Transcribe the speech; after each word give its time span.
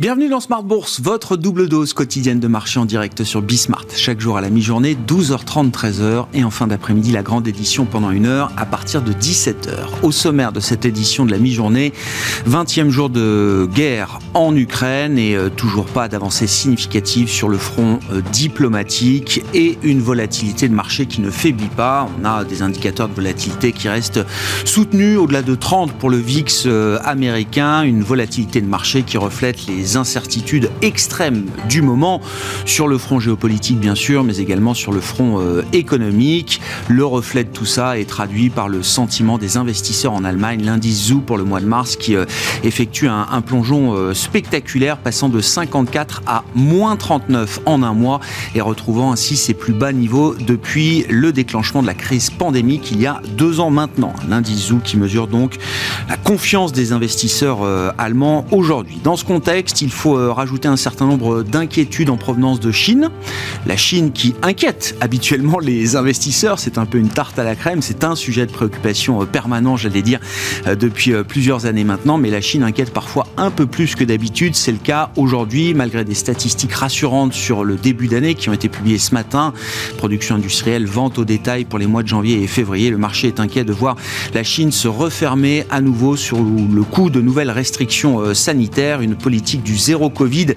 Bienvenue 0.00 0.28
dans 0.28 0.38
Smart 0.38 0.62
Bourse, 0.62 1.00
votre 1.00 1.36
double 1.36 1.68
dose 1.68 1.92
quotidienne 1.92 2.38
de 2.38 2.46
marché 2.46 2.78
en 2.78 2.84
direct 2.84 3.24
sur 3.24 3.42
Bismart. 3.42 3.86
Chaque 3.96 4.20
jour 4.20 4.36
à 4.36 4.40
la 4.40 4.48
mi-journée, 4.48 4.96
12h30, 5.08 5.72
13h. 5.72 6.26
Et 6.34 6.44
en 6.44 6.52
fin 6.52 6.68
d'après-midi, 6.68 7.10
la 7.10 7.24
grande 7.24 7.48
édition 7.48 7.84
pendant 7.84 8.12
une 8.12 8.26
heure 8.26 8.52
à 8.56 8.64
partir 8.64 9.02
de 9.02 9.12
17h. 9.12 10.04
Au 10.04 10.12
sommaire 10.12 10.52
de 10.52 10.60
cette 10.60 10.84
édition 10.84 11.26
de 11.26 11.32
la 11.32 11.38
mi-journée, 11.38 11.92
20e 12.48 12.90
jour 12.90 13.10
de 13.10 13.68
guerre 13.74 14.20
en 14.34 14.54
Ukraine 14.54 15.18
et 15.18 15.34
euh, 15.34 15.48
toujours 15.48 15.86
pas 15.86 16.06
d'avancée 16.06 16.46
significative 16.46 17.28
sur 17.28 17.48
le 17.48 17.58
front 17.58 17.98
euh, 18.12 18.20
diplomatique 18.30 19.42
et 19.52 19.80
une 19.82 20.00
volatilité 20.00 20.68
de 20.68 20.74
marché 20.74 21.06
qui 21.06 21.20
ne 21.22 21.30
faiblit 21.30 21.66
pas. 21.76 22.08
On 22.20 22.24
a 22.24 22.44
des 22.44 22.62
indicateurs 22.62 23.08
de 23.08 23.14
volatilité 23.14 23.72
qui 23.72 23.88
restent 23.88 24.24
soutenus 24.64 25.18
au-delà 25.18 25.42
de 25.42 25.56
30 25.56 25.90
pour 25.94 26.08
le 26.08 26.18
VIX 26.18 26.66
euh, 26.66 27.00
américain. 27.02 27.82
Une 27.82 28.04
volatilité 28.04 28.60
de 28.60 28.68
marché 28.68 29.02
qui 29.02 29.18
reflète 29.18 29.66
les 29.66 29.87
incertitudes 29.96 30.70
extrêmes 30.82 31.46
du 31.68 31.82
moment 31.82 32.20
sur 32.64 32.88
le 32.88 32.98
front 32.98 33.20
géopolitique 33.20 33.78
bien 33.78 33.94
sûr, 33.94 34.24
mais 34.24 34.38
également 34.38 34.74
sur 34.74 34.92
le 34.92 35.00
front 35.00 35.40
euh, 35.40 35.62
économique. 35.72 36.60
Le 36.88 37.04
reflet 37.04 37.44
de 37.44 37.48
tout 37.48 37.66
ça 37.66 37.98
est 37.98 38.08
traduit 38.08 38.50
par 38.50 38.68
le 38.68 38.82
sentiment 38.82 39.38
des 39.38 39.56
investisseurs 39.56 40.12
en 40.12 40.24
Allemagne, 40.24 40.62
l'indice 40.64 41.08
Zoo 41.08 41.20
pour 41.20 41.36
le 41.36 41.44
mois 41.44 41.60
de 41.60 41.66
mars 41.66 41.96
qui 41.96 42.16
euh, 42.16 42.24
effectue 42.62 43.08
un, 43.08 43.40
plongeon 43.40 43.94
euh, 43.94 44.14
spectaculaire 44.14 44.98
passant 44.98 45.28
de 45.28 45.40
54 45.40 46.22
à 46.26 46.44
moins 46.54 46.96
39 46.96 47.60
en 47.66 47.82
un 47.82 47.94
mois 47.94 48.20
et 48.54 48.60
retrouvant 48.60 49.12
ainsi 49.12 49.36
ses 49.36 49.54
plus 49.54 49.72
bas 49.72 49.92
niveaux 49.92 50.34
depuis 50.34 51.06
le 51.08 51.32
déclenchement 51.32 51.82
de 51.82 51.86
la 51.86 51.94
crise 51.94 52.30
pandémique 52.30 52.90
il 52.90 53.00
y 53.00 53.06
a 53.06 53.20
deux 53.36 53.60
ans 53.60 53.70
maintenant. 53.70 54.12
L'indice 54.28 54.68
Zoo 54.68 54.78
qui 54.82 54.96
mesure 54.96 55.28
donc 55.28 55.56
la 56.08 56.16
confiance 56.16 56.72
des 56.72 56.92
investisseurs 56.92 57.60
allemands 57.96 58.44
aujourd'hui. 58.50 58.98
Dans 59.02 59.16
ce 59.16 59.24
contexte, 59.24 59.77
il 59.82 59.90
faut 59.90 60.16
euh, 60.16 60.32
rajouter 60.32 60.68
un 60.68 60.76
certain 60.76 61.06
nombre 61.06 61.42
d'inquiétudes 61.42 62.10
en 62.10 62.16
provenance 62.16 62.60
de 62.60 62.72
Chine. 62.72 63.10
La 63.66 63.76
Chine 63.76 64.12
qui 64.12 64.34
inquiète 64.42 64.96
habituellement 65.00 65.58
les 65.58 65.96
investisseurs, 65.96 66.58
c'est 66.58 66.78
un 66.78 66.86
peu 66.86 66.98
une 66.98 67.08
tarte 67.08 67.38
à 67.38 67.44
la 67.44 67.54
crème, 67.54 67.82
c'est 67.82 68.04
un 68.04 68.14
sujet 68.14 68.46
de 68.46 68.52
préoccupation 68.52 69.22
euh, 69.22 69.26
permanent, 69.26 69.76
j'allais 69.76 70.02
dire, 70.02 70.20
euh, 70.66 70.74
depuis 70.74 71.12
plusieurs 71.26 71.66
années 71.66 71.84
maintenant, 71.84 72.18
mais 72.18 72.30
la 72.30 72.40
Chine 72.40 72.62
inquiète 72.62 72.92
parfois 72.92 73.26
un 73.36 73.50
peu 73.50 73.66
plus 73.66 73.94
que 73.94 74.04
d'habitude. 74.04 74.54
C'est 74.54 74.72
le 74.72 74.78
cas 74.78 75.10
aujourd'hui, 75.16 75.74
malgré 75.74 76.04
des 76.04 76.14
statistiques 76.14 76.72
rassurantes 76.72 77.32
sur 77.32 77.64
le 77.64 77.76
début 77.76 78.08
d'année 78.08 78.34
qui 78.34 78.48
ont 78.48 78.52
été 78.52 78.68
publiées 78.68 78.98
ce 78.98 79.14
matin. 79.14 79.52
Production 79.96 80.36
industrielle, 80.36 80.86
vente 80.86 81.18
au 81.18 81.24
détail 81.24 81.64
pour 81.64 81.78
les 81.78 81.86
mois 81.86 82.02
de 82.02 82.08
janvier 82.08 82.42
et 82.42 82.46
février. 82.46 82.90
Le 82.90 82.98
marché 82.98 83.28
est 83.28 83.40
inquiet 83.40 83.64
de 83.64 83.72
voir 83.72 83.96
la 84.34 84.42
Chine 84.42 84.72
se 84.72 84.88
refermer 84.88 85.64
à 85.70 85.80
nouveau 85.80 86.16
sur 86.16 86.38
le 86.38 86.82
coup 86.82 87.10
de 87.10 87.20
nouvelles 87.20 87.50
restrictions 87.50 88.34
sanitaires, 88.34 89.00
une 89.00 89.16
politique 89.16 89.62
du 89.68 89.76
zéro 89.76 90.08
Covid 90.08 90.54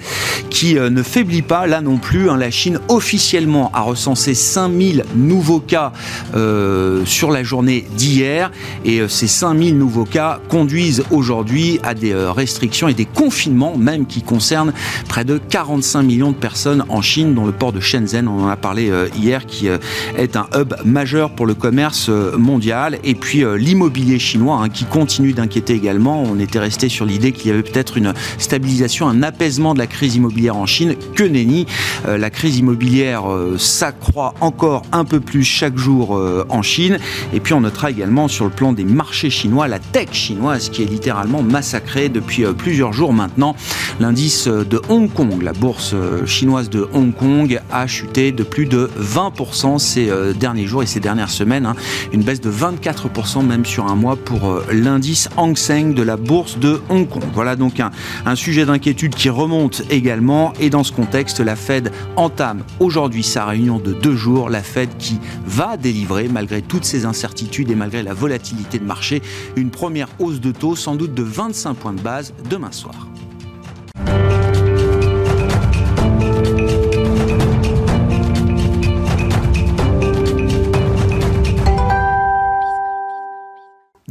qui 0.50 0.78
euh, 0.78 0.90
ne 0.90 1.04
faiblit 1.04 1.42
pas 1.42 1.68
là 1.68 1.82
non 1.82 1.98
plus. 1.98 2.30
Hein. 2.30 2.38
La 2.38 2.50
Chine 2.50 2.80
officiellement 2.92 3.72
a 3.74 3.82
recensé 3.82 4.34
5000 4.34 5.06
nouveaux 5.16 5.60
cas 5.60 5.92
euh, 6.36 7.04
sur 7.06 7.32
la 7.32 7.44
journée 7.44 7.86
d'hier 7.96 8.52
et 8.86 9.00
euh, 9.00 9.08
ces 9.08 9.28
5000 9.28 9.78
nouveaux 9.78 10.06
cas 10.06 10.40
conduisent 10.50 11.04
aujourd'hui 11.10 11.80
à 11.84 11.94
des 11.94 12.14
restrictions 12.14 12.88
et 12.88 12.94
des 12.94 13.06
confinements 13.06 13.78
même 13.78 14.06
qui 14.06 14.22
concernent 14.22 14.74
près 15.08 15.26
de 15.26 15.38
45 15.38 16.04
millions 16.04 16.32
de 16.32 16.36
personnes 16.36 16.86
en 16.90 17.02
Chine 17.02 17.34
dont 17.34 17.46
le 17.46 17.52
port 17.52 17.72
de 17.72 17.80
Shenzhen, 17.80 18.28
on 18.28 18.44
en 18.44 18.48
a 18.48 18.56
parlé 18.58 18.92
hier, 19.18 19.46
qui 19.46 19.68
est 19.68 20.36
un 20.36 20.48
hub 20.56 20.74
majeur 20.86 21.32
pour 21.32 21.46
le 21.46 21.54
commerce 21.54 22.10
mondial 22.10 23.00
et 23.04 23.16
puis 23.16 23.44
l'immobilier 23.58 24.20
chinois 24.20 24.60
hein, 24.62 24.70
qui 24.70 24.86
continue 24.86 25.34
d'inquiéter 25.34 25.74
également. 25.74 26.24
On 26.24 26.40
était 26.40 26.60
resté 26.60 26.90
sur 26.90 27.06
l'idée 27.06 27.32
qu'il 27.32 27.48
y 27.48 27.54
avait 27.54 27.64
peut-être 27.64 27.98
une 27.98 28.14
stabilisation 28.38 29.08
un 29.08 29.24
apaisement 29.24 29.74
de 29.74 29.80
la 29.80 29.88
crise 29.88 30.16
immobilière 30.16 30.58
en 30.58 30.66
Chine. 30.66 30.96
Que 31.16 31.24
nenni, 31.24 31.66
euh, 32.08 32.18
la 32.18 32.30
crise 32.30 32.58
immobilière 32.58 32.81
euh, 32.82 33.58
s'accroît 33.58 34.34
encore 34.42 34.82
un 34.92 35.06
peu 35.06 35.20
plus 35.20 35.44
chaque 35.44 35.78
jour 35.78 36.18
euh, 36.18 36.46
en 36.50 36.62
Chine. 36.62 36.98
Et 37.34 37.40
puis 37.40 37.54
on 37.54 37.62
notera 37.62 37.92
également 37.92 38.28
sur 38.28 38.46
le 38.46 38.52
plan 38.52 38.74
des 38.74 38.84
marchés 38.84 39.30
chinois, 39.30 39.68
la 39.68 39.80
tech 39.80 40.10
chinoise 40.12 40.70
qui 40.70 40.84
est 40.84 40.88
littéralement 40.88 41.44
massacrée 41.44 42.10
depuis 42.10 42.44
plusieurs 42.58 42.94
jours 42.94 43.14
maintenant. 43.14 43.56
L'indice 44.00 44.48
de 44.48 44.82
Hong 44.90 45.12
Kong, 45.12 45.42
la 45.42 45.54
bourse 45.54 45.96
chinoise 46.26 46.70
de 46.70 46.88
Hong 46.94 47.14
Kong, 47.14 47.62
a 47.72 47.88
chuté 47.88 48.32
de 48.32 48.44
plus 48.44 48.66
de 48.66 48.90
20% 49.00 49.80
ces 49.80 50.12
derniers 50.40 50.66
jours 50.66 50.84
et 50.84 50.88
ces 50.88 51.00
dernières 51.00 51.30
semaines. 51.30 51.66
Hein. 51.66 51.76
Une 52.12 52.24
baisse 52.24 52.42
de 52.42 52.52
24% 52.52 53.46
même 53.46 53.66
sur 53.66 53.86
un 53.86 53.96
mois 53.96 54.16
pour 54.16 54.62
l'indice 54.72 55.30
Hang 55.38 55.58
Seng 55.58 55.94
de 55.94 56.04
la 56.04 56.18
bourse 56.18 56.58
de 56.58 56.82
Hong 56.90 57.08
Kong. 57.08 57.24
Voilà 57.34 57.56
donc 57.56 57.80
un, 57.80 57.92
un 58.26 58.36
sujet 58.36 58.66
d'inquiétude 58.66 59.16
qui 59.16 59.30
remonte 59.30 59.84
également. 59.90 60.54
Et 60.60 60.70
dans 60.70 60.84
ce 60.84 60.92
contexte, 60.92 61.40
la 61.40 61.56
Fed 61.56 61.92
entame 62.16 62.64
aujourd'hui 62.80 63.24
sa 63.24 63.46
réunion 63.46 63.80
de 63.80 63.94
deux 63.94 64.16
jours. 64.16 64.50
La 64.50 64.64
Fed 64.64 64.90
qui 64.98 65.20
va 65.46 65.78
délivrer, 65.78 66.28
malgré 66.28 66.62
toutes 66.62 66.86
ces 66.86 67.06
incertitudes 67.06 67.72
et 67.72 67.76
malgré 67.76 68.04
la 68.04 68.14
volatilité 68.14 68.80
de 68.80 68.86
marché, 68.86 69.22
une 69.56 69.72
première 69.72 70.08
hausse 70.20 70.40
de 70.40 70.52
taux, 70.52 70.76
sans 70.76 70.96
doute 70.96 71.14
de 71.14 71.24
25 71.24 71.74
points 71.76 71.94
de 71.94 72.02
base 72.02 72.34
demain 72.50 72.72
soir. 72.72 73.08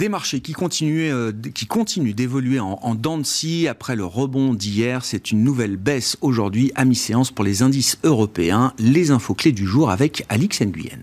Des 0.00 0.09
marchés 0.09 0.41
qui 0.41 0.55
continuent, 0.55 1.12
euh, 1.12 1.31
qui 1.55 1.66
continuent 1.66 2.15
d'évoluer 2.15 2.59
en, 2.59 2.78
en 2.81 2.94
dents 2.94 3.19
de 3.19 3.22
scie 3.22 3.69
après 3.69 3.97
le 3.97 4.06
rebond 4.06 4.55
d'hier. 4.55 5.05
C'est 5.05 5.31
une 5.31 5.44
nouvelle 5.44 5.77
baisse 5.77 6.16
aujourd'hui 6.22 6.72
à 6.75 6.87
mi-séance 6.87 7.31
pour 7.31 7.44
les 7.44 7.61
indices 7.61 7.99
européens. 8.03 8.72
Les 8.78 9.11
infos 9.11 9.34
clés 9.34 9.53
du 9.53 9.66
jour 9.66 9.91
avec 9.91 10.25
Alix 10.31 10.62
Nguyen. 10.62 11.03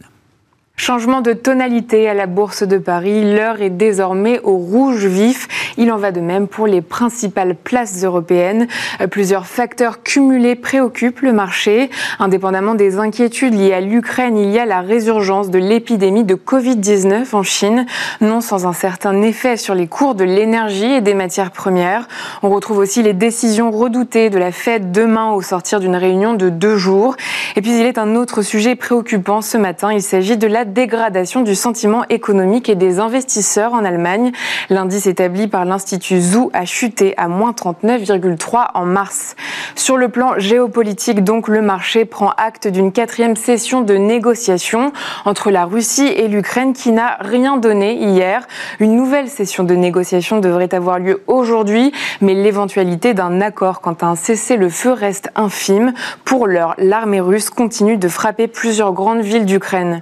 Changement 0.79 1.21
de 1.21 1.33
tonalité 1.33 2.07
à 2.07 2.13
la 2.13 2.27
Bourse 2.27 2.61
de 2.61 2.77
Paris, 2.77 3.33
l'heure 3.33 3.63
est 3.63 3.71
désormais 3.71 4.39
au 4.43 4.57
rouge 4.57 5.07
vif. 5.07 5.47
Il 5.77 5.91
en 5.91 5.97
va 5.97 6.11
de 6.11 6.21
même 6.21 6.47
pour 6.47 6.67
les 6.67 6.81
principales 6.81 7.55
places 7.55 8.03
européennes. 8.03 8.67
Plusieurs 9.09 9.47
facteurs 9.47 10.03
cumulés 10.03 10.55
préoccupent 10.55 11.21
le 11.21 11.33
marché. 11.33 11.89
Indépendamment 12.19 12.75
des 12.75 12.99
inquiétudes 12.99 13.55
liées 13.55 13.73
à 13.73 13.81
l'Ukraine, 13.81 14.37
il 14.37 14.51
y 14.51 14.59
a 14.59 14.65
la 14.65 14.81
résurgence 14.81 15.49
de 15.49 15.57
l'épidémie 15.57 16.23
de 16.23 16.35
Covid-19 16.35 17.35
en 17.35 17.43
Chine, 17.43 17.87
non 18.21 18.39
sans 18.39 18.67
un 18.67 18.73
certain 18.73 19.21
effet 19.23 19.57
sur 19.57 19.73
les 19.73 19.87
cours 19.87 20.13
de 20.13 20.23
l'énergie 20.23 20.93
et 20.93 21.01
des 21.01 21.15
matières 21.15 21.51
premières. 21.51 22.07
On 22.43 22.49
retrouve 22.49 22.77
aussi 22.77 23.01
les 23.01 23.13
décisions 23.13 23.71
redoutées 23.71 24.29
de 24.29 24.37
la 24.37 24.51
Fed 24.51 24.91
demain 24.91 25.31
au 25.31 25.41
sortir 25.41 25.79
d'une 25.79 25.95
réunion 25.95 26.35
de 26.35 26.49
deux 26.49 26.77
jours. 26.77 27.17
Et 27.55 27.61
puis 27.61 27.71
il 27.71 27.85
est 27.85 27.97
un 27.97 28.15
autre 28.15 28.43
sujet 28.43 28.75
préoccupant 28.75 29.41
ce 29.41 29.57
matin. 29.57 29.91
Il 29.91 30.03
s'agit 30.03 30.37
de 30.37 30.47
la 30.47 30.66
dégradation 30.73 31.41
du 31.41 31.55
sentiment 31.55 32.03
économique 32.09 32.69
et 32.69 32.75
des 32.75 32.99
investisseurs 32.99 33.73
en 33.73 33.83
Allemagne. 33.83 34.31
L'indice 34.69 35.07
établi 35.07 35.47
par 35.47 35.65
l'Institut 35.65 36.21
Zoo 36.21 36.49
a 36.53 36.65
chuté 36.65 37.13
à 37.17 37.27
moins 37.27 37.51
39,3 37.51 38.67
en 38.73 38.85
mars. 38.85 39.35
Sur 39.75 39.97
le 39.97 40.09
plan 40.09 40.37
géopolitique, 40.37 41.23
donc, 41.23 41.47
le 41.47 41.61
marché 41.61 42.05
prend 42.05 42.31
acte 42.37 42.67
d'une 42.67 42.91
quatrième 42.91 43.35
session 43.35 43.81
de 43.81 43.95
négociations 43.95 44.91
entre 45.25 45.51
la 45.51 45.65
Russie 45.65 46.07
et 46.07 46.27
l'Ukraine 46.27 46.73
qui 46.73 46.91
n'a 46.91 47.17
rien 47.19 47.57
donné 47.57 47.95
hier. 47.95 48.47
Une 48.79 48.95
nouvelle 48.95 49.29
session 49.29 49.63
de 49.63 49.75
négociations 49.75 50.39
devrait 50.39 50.73
avoir 50.73 50.99
lieu 50.99 51.23
aujourd'hui, 51.27 51.91
mais 52.21 52.33
l'éventualité 52.33 53.13
d'un 53.13 53.41
accord 53.41 53.81
quant 53.81 53.95
à 54.01 54.07
un 54.07 54.15
cessez-le-feu 54.15 54.91
reste 54.91 55.29
infime. 55.35 55.93
Pour 56.25 56.47
l'heure, 56.47 56.75
l'armée 56.77 57.21
russe 57.21 57.49
continue 57.49 57.97
de 57.97 58.07
frapper 58.07 58.47
plusieurs 58.47 58.93
grandes 58.93 59.21
villes 59.21 59.45
d'Ukraine. 59.45 60.01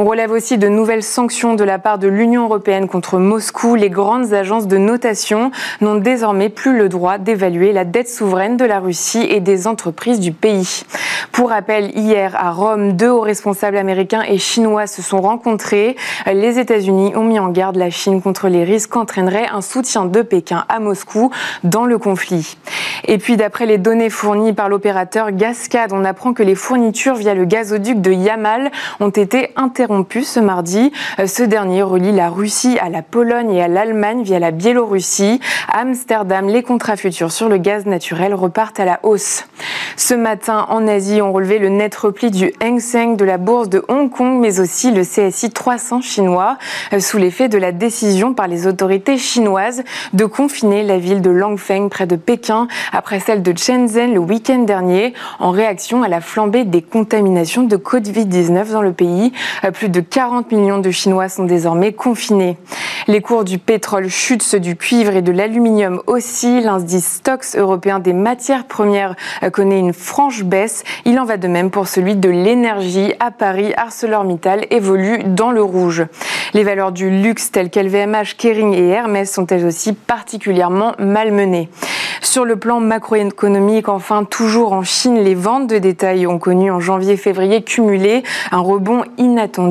On 0.00 0.04
relève 0.04 0.30
aussi 0.30 0.58
de 0.58 0.68
nouvelles 0.68 1.02
sanctions 1.02 1.54
de 1.54 1.64
la 1.64 1.80
part 1.80 1.98
de 1.98 2.06
l'Union 2.06 2.44
européenne 2.44 2.86
contre 2.86 3.18
Moscou. 3.18 3.74
Les 3.74 3.90
grandes 3.90 4.32
agences 4.32 4.68
de 4.68 4.78
notation 4.78 5.50
n'ont 5.80 5.96
désormais 5.96 6.50
plus 6.50 6.78
le 6.78 6.88
droit 6.88 7.18
d'évaluer 7.18 7.72
la 7.72 7.84
dette 7.84 8.08
souveraine 8.08 8.56
de 8.56 8.64
la 8.64 8.78
Russie 8.78 9.26
et 9.28 9.40
des 9.40 9.66
entreprises 9.66 10.20
du 10.20 10.30
pays. 10.30 10.84
Pour 11.32 11.50
rappel, 11.50 11.90
hier 11.98 12.36
à 12.36 12.52
Rome, 12.52 12.92
deux 12.92 13.08
hauts 13.08 13.22
responsables 13.22 13.76
américains 13.76 14.22
et 14.22 14.38
chinois 14.38 14.86
se 14.86 15.02
sont 15.02 15.20
rencontrés. 15.20 15.96
Les 16.26 16.60
États-Unis 16.60 17.16
ont 17.16 17.24
mis 17.24 17.40
en 17.40 17.48
garde 17.48 17.74
la 17.74 17.90
Chine 17.90 18.22
contre 18.22 18.46
les 18.46 18.62
risques 18.62 18.90
qu'entraînerait 18.90 19.48
un 19.52 19.62
soutien 19.62 20.04
de 20.04 20.22
Pékin 20.22 20.64
à 20.68 20.78
Moscou 20.78 21.32
dans 21.64 21.86
le 21.86 21.98
conflit. 21.98 22.56
Et 23.08 23.18
puis, 23.18 23.36
d'après 23.36 23.66
les 23.66 23.78
données 23.78 24.10
fournies 24.10 24.52
par 24.52 24.68
l'opérateur 24.68 25.32
Gascade, 25.32 25.92
on 25.92 26.04
apprend 26.04 26.34
que 26.34 26.44
les 26.44 26.54
fournitures 26.54 27.16
via 27.16 27.34
le 27.34 27.46
gazoduc 27.46 28.00
de 28.00 28.12
Yamal 28.12 28.70
ont 29.00 29.10
été 29.10 29.50
interrompues 29.56 29.87
ce 30.22 30.40
mardi. 30.40 30.92
Ce 31.24 31.42
dernier 31.42 31.82
relie 31.82 32.12
la 32.12 32.28
Russie 32.28 32.78
à 32.80 32.90
la 32.90 33.02
Pologne 33.02 33.52
et 33.52 33.62
à 33.62 33.68
l'Allemagne 33.68 34.22
via 34.22 34.38
la 34.38 34.50
Biélorussie. 34.50 35.40
À 35.72 35.80
Amsterdam, 35.80 36.46
les 36.48 36.62
contrats 36.62 36.96
futurs 36.96 37.32
sur 37.32 37.48
le 37.48 37.56
gaz 37.56 37.86
naturel 37.86 38.34
repartent 38.34 38.80
à 38.80 38.84
la 38.84 39.00
hausse. 39.02 39.46
Ce 39.96 40.14
matin, 40.14 40.66
en 40.68 40.86
Asie, 40.86 41.22
on 41.22 41.32
relevé 41.32 41.58
le 41.58 41.70
net 41.70 41.94
repli 41.94 42.30
du 42.30 42.52
Hang 42.62 42.78
Seng 42.78 43.16
de 43.16 43.24
la 43.24 43.38
bourse 43.38 43.68
de 43.68 43.84
Hong 43.88 44.10
Kong, 44.10 44.38
mais 44.40 44.60
aussi 44.60 44.92
le 44.92 45.02
CSI 45.02 45.50
300 45.50 46.02
chinois, 46.02 46.58
sous 47.00 47.18
l'effet 47.18 47.48
de 47.48 47.58
la 47.58 47.72
décision 47.72 48.34
par 48.34 48.46
les 48.46 48.66
autorités 48.66 49.16
chinoises 49.16 49.82
de 50.12 50.24
confiner 50.26 50.82
la 50.82 50.98
ville 50.98 51.22
de 51.22 51.30
Langfeng 51.30 51.88
près 51.88 52.06
de 52.06 52.16
Pékin 52.16 52.68
après 52.92 53.20
celle 53.20 53.42
de 53.42 53.56
Shenzhen 53.56 54.12
le 54.12 54.20
week-end 54.20 54.60
dernier 54.60 55.14
en 55.38 55.50
réaction 55.50 56.02
à 56.02 56.08
la 56.08 56.20
flambée 56.20 56.64
des 56.64 56.82
contaminations 56.82 57.62
de 57.62 57.76
Covid-19 57.76 58.70
dans 58.70 58.82
le 58.82 58.92
pays. 58.92 59.32
Plus 59.78 59.90
de 59.90 60.00
40 60.00 60.50
millions 60.50 60.80
de 60.80 60.90
Chinois 60.90 61.28
sont 61.28 61.44
désormais 61.44 61.92
confinés. 61.92 62.56
Les 63.06 63.20
cours 63.20 63.44
du 63.44 63.58
pétrole 63.58 64.08
chutent, 64.08 64.42
ceux 64.42 64.58
du 64.58 64.74
cuivre 64.74 65.14
et 65.14 65.22
de 65.22 65.30
l'aluminium 65.30 66.02
aussi. 66.08 66.60
L'indice 66.60 67.06
Stocks 67.06 67.54
européen 67.54 68.00
des 68.00 68.12
matières 68.12 68.64
premières 68.64 69.14
connaît 69.52 69.78
une 69.78 69.92
franche 69.92 70.42
baisse. 70.42 70.82
Il 71.04 71.20
en 71.20 71.24
va 71.24 71.36
de 71.36 71.46
même 71.46 71.70
pour 71.70 71.86
celui 71.86 72.16
de 72.16 72.28
l'énergie. 72.28 73.12
À 73.20 73.30
Paris, 73.30 73.72
ArcelorMittal 73.76 74.66
évolue 74.70 75.22
dans 75.24 75.52
le 75.52 75.62
rouge. 75.62 76.04
Les 76.54 76.64
valeurs 76.64 76.90
du 76.90 77.08
luxe 77.08 77.52
telles 77.52 77.70
qu'LVMH, 77.70 78.34
Kering 78.36 78.74
et 78.74 78.88
Hermès 78.88 79.32
sont 79.32 79.46
elles 79.46 79.64
aussi 79.64 79.92
particulièrement 79.92 80.94
malmenées. 80.98 81.68
Sur 82.20 82.44
le 82.44 82.56
plan 82.56 82.80
macroéconomique, 82.80 83.88
enfin, 83.88 84.24
toujours 84.24 84.72
en 84.72 84.82
Chine, 84.82 85.20
les 85.20 85.36
ventes 85.36 85.68
de 85.68 85.78
détail 85.78 86.26
ont 86.26 86.38
connu 86.38 86.70
en 86.70 86.80
janvier-février 86.80 87.62
cumulé 87.62 88.24
un 88.50 88.58
rebond 88.58 89.04
inattendu. 89.18 89.67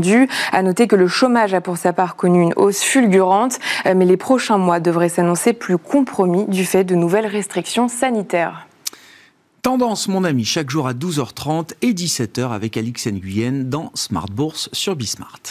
À 0.51 0.63
noter 0.63 0.87
que 0.87 0.95
le 0.95 1.07
chômage 1.07 1.53
a 1.53 1.61
pour 1.61 1.77
sa 1.77 1.93
part 1.93 2.15
connu 2.15 2.41
une 2.41 2.53
hausse 2.55 2.81
fulgurante, 2.81 3.59
euh, 3.85 3.93
mais 3.95 4.05
les 4.05 4.17
prochains 4.17 4.57
mois 4.57 4.79
devraient 4.79 5.09
s'annoncer 5.09 5.53
plus 5.53 5.77
compromis 5.77 6.45
du 6.47 6.65
fait 6.65 6.83
de 6.83 6.95
nouvelles 6.95 7.27
restrictions 7.27 7.87
sanitaires. 7.87 8.67
Tendance, 9.61 10.07
mon 10.07 10.23
ami, 10.23 10.45
chaque 10.45 10.69
jour 10.69 10.87
à 10.87 10.93
12h30 10.93 11.73
et 11.81 11.93
17h 11.93 12.51
avec 12.51 12.77
Alix 12.77 13.07
Nguyen 13.07 13.63
dans 13.65 13.91
Smart 13.95 14.29
Bourse 14.31 14.69
sur 14.71 14.95
Bismart. 14.95 15.41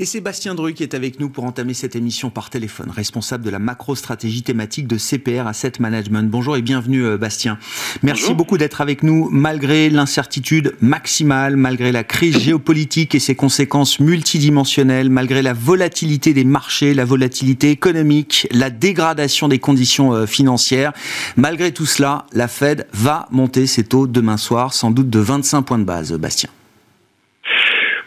Et 0.00 0.04
Sébastien 0.04 0.54
Dru 0.54 0.74
qui 0.74 0.84
est 0.84 0.94
avec 0.94 1.18
nous 1.18 1.28
pour 1.28 1.42
entamer 1.42 1.74
cette 1.74 1.96
émission 1.96 2.30
par 2.30 2.50
téléphone, 2.50 2.88
responsable 2.88 3.42
de 3.42 3.50
la 3.50 3.58
macro-stratégie 3.58 4.44
thématique 4.44 4.86
de 4.86 4.96
CPR 4.96 5.48
Asset 5.48 5.72
Management. 5.80 6.30
Bonjour 6.30 6.56
et 6.56 6.62
bienvenue 6.62 7.04
euh, 7.04 7.16
Bastien. 7.16 7.58
Merci 8.04 8.32
beaucoup 8.32 8.58
d'être 8.58 8.80
avec 8.80 9.02
nous 9.02 9.28
malgré 9.32 9.90
l'incertitude 9.90 10.76
maximale, 10.80 11.56
malgré 11.56 11.90
la 11.90 12.04
crise 12.04 12.38
géopolitique 12.38 13.16
et 13.16 13.18
ses 13.18 13.34
conséquences 13.34 13.98
multidimensionnelles, 13.98 15.10
malgré 15.10 15.42
la 15.42 15.52
volatilité 15.52 16.32
des 16.32 16.44
marchés, 16.44 16.94
la 16.94 17.04
volatilité 17.04 17.72
économique, 17.72 18.46
la 18.52 18.70
dégradation 18.70 19.48
des 19.48 19.58
conditions 19.58 20.12
euh, 20.12 20.26
financières. 20.26 20.92
Malgré 21.34 21.72
tout 21.72 21.86
cela, 21.86 22.26
la 22.32 22.46
Fed 22.46 22.86
va 22.92 23.26
monter 23.32 23.66
ses 23.66 23.82
taux 23.82 24.06
demain 24.06 24.36
soir, 24.36 24.74
sans 24.74 24.92
doute 24.92 25.10
de 25.10 25.18
25 25.18 25.62
points 25.62 25.78
de 25.80 25.82
base, 25.82 26.12
Bastien. 26.12 26.50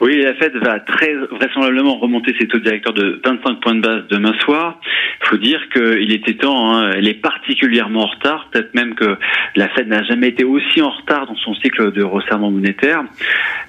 Oui, 0.02 0.20
la 0.20 0.34
Fed 0.34 0.56
va 0.58 0.80
très 0.80 1.14
vraisemblablement 1.14 2.00
remonter 2.00 2.34
ses 2.40 2.48
taux 2.48 2.58
directeurs 2.58 2.94
de 2.94 3.22
25 3.24 3.60
points 3.60 3.76
de 3.76 3.82
base 3.82 4.08
demain 4.10 4.34
soir. 4.40 4.80
Il 5.22 5.28
faut 5.28 5.38
dire 5.38 5.62
qu'il 5.72 6.12
était 6.12 6.34
temps, 6.34 6.74
hein, 6.74 6.94
elle 6.96 7.08
est 7.08 7.22
particulièrement 7.22 8.02
en 8.02 8.08
retard, 8.08 8.48
peut-être 8.52 8.74
même 8.74 8.96
que 8.96 9.16
la 9.56 9.70
Fed 9.70 9.88
n'a 9.88 10.02
jamais 10.02 10.30
été 10.30 10.44
aussi 10.44 10.82
en 10.82 10.90
retard 10.90 11.28
dans 11.28 11.36
son 11.36 11.54
cycle 11.54 11.92
de 11.92 12.02
resserrement 12.02 12.50
monétaire. 12.50 13.04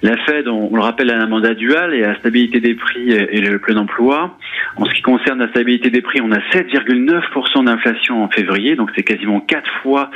La 0.02 0.16
Fed, 0.24 0.48
on, 0.48 0.74
le 0.74 0.80
rappelle, 0.80 1.10
a 1.10 1.20
un 1.20 1.26
mandat 1.26 1.52
dual 1.52 1.92
et 1.92 2.02
à 2.02 2.08
la 2.08 2.18
stabilité 2.18 2.60
des 2.60 2.74
prix 2.74 3.12
et 3.12 3.40
le 3.42 3.58
plein 3.58 3.76
emploi. 3.76 4.38
En 4.76 4.86
ce 4.86 4.94
qui 4.94 5.02
concerne 5.02 5.38
la 5.38 5.48
stabilité 5.48 5.90
des 5.90 6.00
prix, 6.00 6.20
on 6.22 6.32
a 6.32 6.38
7,9% 6.38 7.64
d'inflation 7.64 8.24
en 8.24 8.30
février, 8.30 8.74
donc 8.74 8.90
c'est 8.96 9.02
quasiment 9.02 9.40
quatre 9.40 9.70
fois 9.82 10.10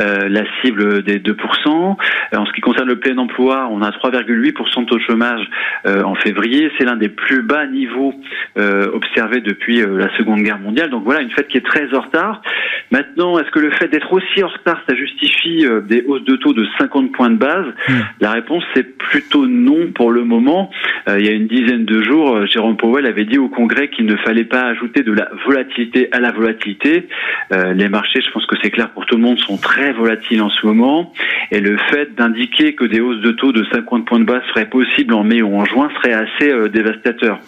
euh, 0.00 0.28
la 0.28 0.42
cible 0.60 1.02
des 1.02 1.18
2%. 1.18 1.96
En 2.36 2.46
ce 2.46 2.52
qui 2.52 2.60
concerne 2.60 2.88
le 2.88 2.98
plein 2.98 3.16
emploi, 3.16 3.68
on 3.70 3.80
a 3.80 3.90
3,8% 3.90 4.80
de 4.80 4.84
taux 4.84 4.96
de 4.96 5.02
chômage 5.02 5.48
en 5.86 6.14
février. 6.14 6.70
C'est 6.78 6.84
l'un 6.84 6.96
des 6.96 7.08
plus 7.08 7.42
bas 7.42 7.66
niveaux 7.66 8.14
euh, 8.58 8.90
observés 8.92 9.40
depuis 9.40 9.80
euh, 9.80 9.98
la 9.98 10.14
Seconde 10.16 10.42
Guerre 10.42 10.58
mondiale. 10.58 10.90
Donc 10.90 11.04
voilà, 11.04 11.22
une 11.22 11.30
fête 11.30 11.48
qui 11.48 11.58
est 11.58 11.66
très 11.66 11.92
en 11.94 12.00
retard. 12.00 12.42
Maintenant, 12.90 13.38
est-ce 13.38 13.50
que 13.50 13.60
le 13.60 13.70
fait 13.70 13.88
d'être 13.88 14.12
aussi 14.12 14.42
en 14.42 14.48
retard, 14.48 14.80
ça 14.88 14.94
justifie 14.94 15.64
des 15.88 16.04
hausses 16.06 16.24
de 16.24 16.36
taux 16.36 16.52
de 16.52 16.66
50 16.78 17.12
points 17.12 17.30
de 17.30 17.36
base? 17.36 17.66
Hmm. 17.88 18.00
La 18.20 18.32
réponse, 18.32 18.62
c'est 18.74 18.98
plutôt 18.98 19.46
non 19.46 19.92
pour 19.94 20.10
le 20.10 20.24
moment. 20.24 20.70
il 21.08 21.24
y 21.24 21.28
a 21.28 21.32
une 21.32 21.46
dizaine 21.46 21.84
de 21.84 22.02
jours, 22.02 22.46
Jérôme 22.46 22.76
Powell 22.76 23.06
avait 23.06 23.24
dit 23.24 23.38
au 23.38 23.48
Congrès 23.48 23.88
qu'il 23.88 24.04
ne 24.04 24.16
fallait 24.16 24.44
pas 24.44 24.64
ajouter 24.64 25.02
de 25.02 25.12
la 25.12 25.30
volatilité 25.46 26.08
à 26.12 26.20
la 26.20 26.32
volatilité. 26.32 27.08
les 27.50 27.88
marchés, 27.88 28.20
je 28.20 28.30
pense 28.30 28.44
que 28.46 28.56
c'est 28.62 28.70
clair 28.70 28.90
pour 28.90 29.06
tout 29.06 29.16
le 29.16 29.22
monde, 29.22 29.38
sont 29.38 29.56
très 29.56 29.92
volatiles 29.92 30.42
en 30.42 30.50
ce 30.50 30.66
moment. 30.66 31.12
Et 31.50 31.60
le 31.60 31.78
fait 31.90 32.14
d'indiquer 32.14 32.74
que 32.74 32.84
des 32.84 33.00
hausses 33.00 33.22
de 33.22 33.32
taux 33.32 33.52
de 33.52 33.64
50 33.72 34.04
points 34.04 34.20
de 34.20 34.24
base 34.24 34.42
seraient 34.48 34.68
possibles 34.68 35.14
en 35.14 35.24
mai 35.24 35.40
ou 35.40 35.51
en 35.54 35.64
juin 35.64 35.88
serait 35.96 36.12
assez 36.12 36.50
euh, 36.50 36.68
dévastateur. 36.68 37.38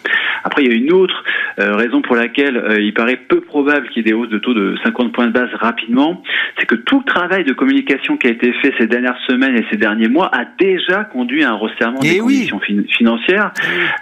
Après, 0.43 0.63
il 0.63 0.71
y 0.71 0.71
a 0.71 0.75
une 0.75 0.91
autre 0.91 1.23
euh, 1.59 1.75
raison 1.75 2.01
pour 2.01 2.15
laquelle 2.15 2.57
euh, 2.57 2.79
il 2.79 2.93
paraît 2.93 3.15
peu 3.15 3.41
probable 3.41 3.89
qu'il 3.89 3.97
y 3.97 3.99
ait 4.01 4.11
des 4.11 4.13
hausses 4.13 4.29
de 4.29 4.37
taux 4.37 4.53
de 4.53 4.75
50 4.83 5.11
points 5.11 5.27
de 5.27 5.31
base 5.31 5.49
rapidement, 5.55 6.21
c'est 6.59 6.65
que 6.65 6.75
tout 6.75 6.99
le 6.99 7.05
travail 7.05 7.43
de 7.43 7.53
communication 7.53 8.17
qui 8.17 8.27
a 8.27 8.29
été 8.29 8.53
fait 8.53 8.73
ces 8.77 8.87
dernières 8.87 9.17
semaines 9.27 9.55
et 9.55 9.65
ces 9.71 9.77
derniers 9.77 10.07
mois 10.07 10.29
a 10.33 10.45
déjà 10.59 11.03
conduit 11.05 11.43
à 11.43 11.51
un 11.51 11.55
resserrement 11.55 11.99
des 11.99 12.15
eh 12.15 12.19
conditions 12.19 12.59
financières. 12.59 13.51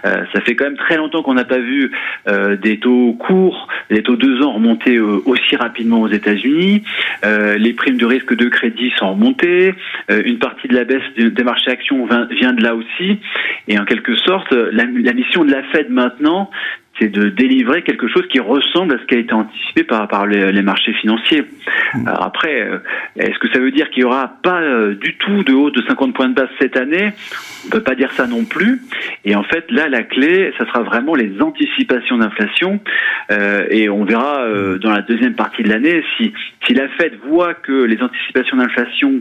ça 0.02 0.40
fait 0.42 0.54
quand 0.54 0.64
même 0.64 0.76
très 0.76 0.96
longtemps 0.96 1.22
qu'on 1.22 1.34
n'a 1.34 1.44
pas 1.44 1.58
vu 1.58 1.90
des 2.62 2.78
taux 2.78 3.16
courts, 3.18 3.68
des 3.90 4.02
taux 4.02 4.16
deux 4.16 4.42
ans 4.42 4.52
remonter 4.52 4.98
aussi 4.98 5.56
rapidement 5.56 6.02
aux 6.02 6.08
États-Unis. 6.08 6.82
les 7.24 7.72
primes 7.72 7.96
de 7.96 8.06
risque 8.06 8.34
de 8.34 8.48
crédit 8.48 8.92
sont 8.98 9.12
remontées. 9.12 9.74
une 10.08 10.38
partie 10.38 10.68
de 10.68 10.74
la 10.74 10.84
baisse 10.84 11.02
des 11.16 11.44
marchés 11.44 11.70
actions 11.70 12.06
vient 12.30 12.52
de 12.52 12.62
là 12.62 12.74
aussi. 12.74 13.18
Et 13.68 13.78
en 13.84 13.86
quelque 13.86 14.16
sorte, 14.16 14.50
la, 14.52 14.86
mission 14.86 15.44
de 15.44 15.52
la 15.52 15.62
Fed 15.64 15.90
maintenant, 15.90 16.50
c'est 16.98 17.08
de 17.08 17.28
délivrer 17.28 17.82
quelque 17.82 18.08
chose 18.08 18.26
qui 18.28 18.38
ressemble 18.38 18.94
à 18.94 18.98
ce 18.98 19.04
qui 19.06 19.14
a 19.14 19.18
été 19.18 19.32
anticipé 19.32 19.82
par, 19.82 20.06
par 20.06 20.26
les, 20.26 20.62
marchés 20.62 20.92
financiers. 20.94 21.44
Mmh. 21.94 22.06
après, 22.06 22.62
euh, 22.62 22.78
est-ce 23.16 23.38
que 23.38 23.48
ça 23.52 23.58
veut 23.58 23.70
dire 23.70 23.90
qu'il 23.90 24.04
n'y 24.04 24.08
aura 24.08 24.32
pas 24.42 24.60
euh, 24.60 24.94
du 24.94 25.16
tout 25.16 25.42
de 25.42 25.52
hausse 25.52 25.72
de 25.72 25.82
50 25.82 26.14
points 26.14 26.28
de 26.28 26.34
base 26.34 26.48
cette 26.60 26.76
année? 26.76 27.12
On 27.64 27.66
ne 27.66 27.72
peut 27.72 27.82
pas 27.82 27.94
dire 27.94 28.12
ça 28.12 28.26
non 28.26 28.44
plus. 28.44 28.80
Et 29.24 29.34
en 29.34 29.42
fait, 29.42 29.70
là, 29.70 29.88
la 29.88 30.02
clé, 30.02 30.52
ça 30.58 30.66
sera 30.66 30.82
vraiment 30.82 31.14
les 31.14 31.40
anticipations 31.40 32.18
d'inflation. 32.18 32.80
Euh, 33.32 33.66
et 33.70 33.88
on 33.88 34.04
verra 34.04 34.44
dans 34.80 34.90
la 34.90 35.02
deuxième 35.02 35.34
partie 35.34 35.62
de 35.62 35.68
l'année 35.68 36.04
si, 36.16 36.32
si 36.66 36.74
la 36.74 36.88
Fed 36.88 37.14
voit 37.28 37.54
que 37.54 37.84
les 37.84 38.00
anticipations 38.02 38.56
d'inflation 38.56 39.20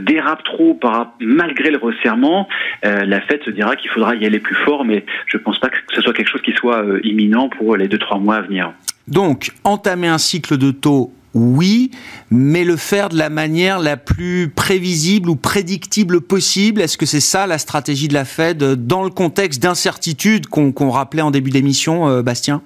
dérapent 0.00 0.44
trop 0.44 0.74
par, 0.74 1.14
malgré 1.20 1.70
le 1.70 1.78
resserrement, 1.78 2.48
la 2.82 3.20
Fed 3.22 3.42
se 3.44 3.50
dira 3.50 3.76
qu'il 3.76 3.90
faudra 3.90 4.14
y 4.16 4.26
aller 4.26 4.40
plus 4.40 4.56
fort. 4.56 4.84
Mais 4.84 5.04
je 5.26 5.36
ne 5.36 5.42
pense 5.42 5.58
pas 5.60 5.68
que 5.68 5.76
ce 5.92 6.02
soit 6.02 6.12
quelque 6.12 6.30
chose 6.30 6.42
qui 6.42 6.52
soit 6.52 6.81
euh, 6.82 7.00
imminent 7.04 7.48
pour 7.48 7.76
les 7.76 7.88
2-3 7.88 8.20
mois 8.20 8.36
à 8.36 8.42
venir. 8.42 8.72
Donc, 9.08 9.52
entamer 9.64 10.08
un 10.08 10.18
cycle 10.18 10.56
de 10.56 10.70
taux 10.70 11.12
oui, 11.34 11.90
mais 12.30 12.64
le 12.64 12.76
faire 12.76 13.08
de 13.08 13.16
la 13.16 13.30
manière 13.30 13.78
la 13.78 13.96
plus 13.96 14.50
prévisible 14.54 15.30
ou 15.30 15.36
prédictible 15.36 16.20
possible. 16.20 16.80
Est-ce 16.80 16.98
que 16.98 17.06
c'est 17.06 17.20
ça 17.20 17.46
la 17.46 17.58
stratégie 17.58 18.08
de 18.08 18.14
la 18.14 18.24
Fed 18.24 18.58
dans 18.86 19.02
le 19.02 19.10
contexte 19.10 19.62
d'incertitude 19.62 20.46
qu'on 20.46 20.90
rappelait 20.90 21.22
en 21.22 21.30
début 21.30 21.50
d'émission, 21.50 22.08
euh, 22.08 22.22
Bastien? 22.22 22.62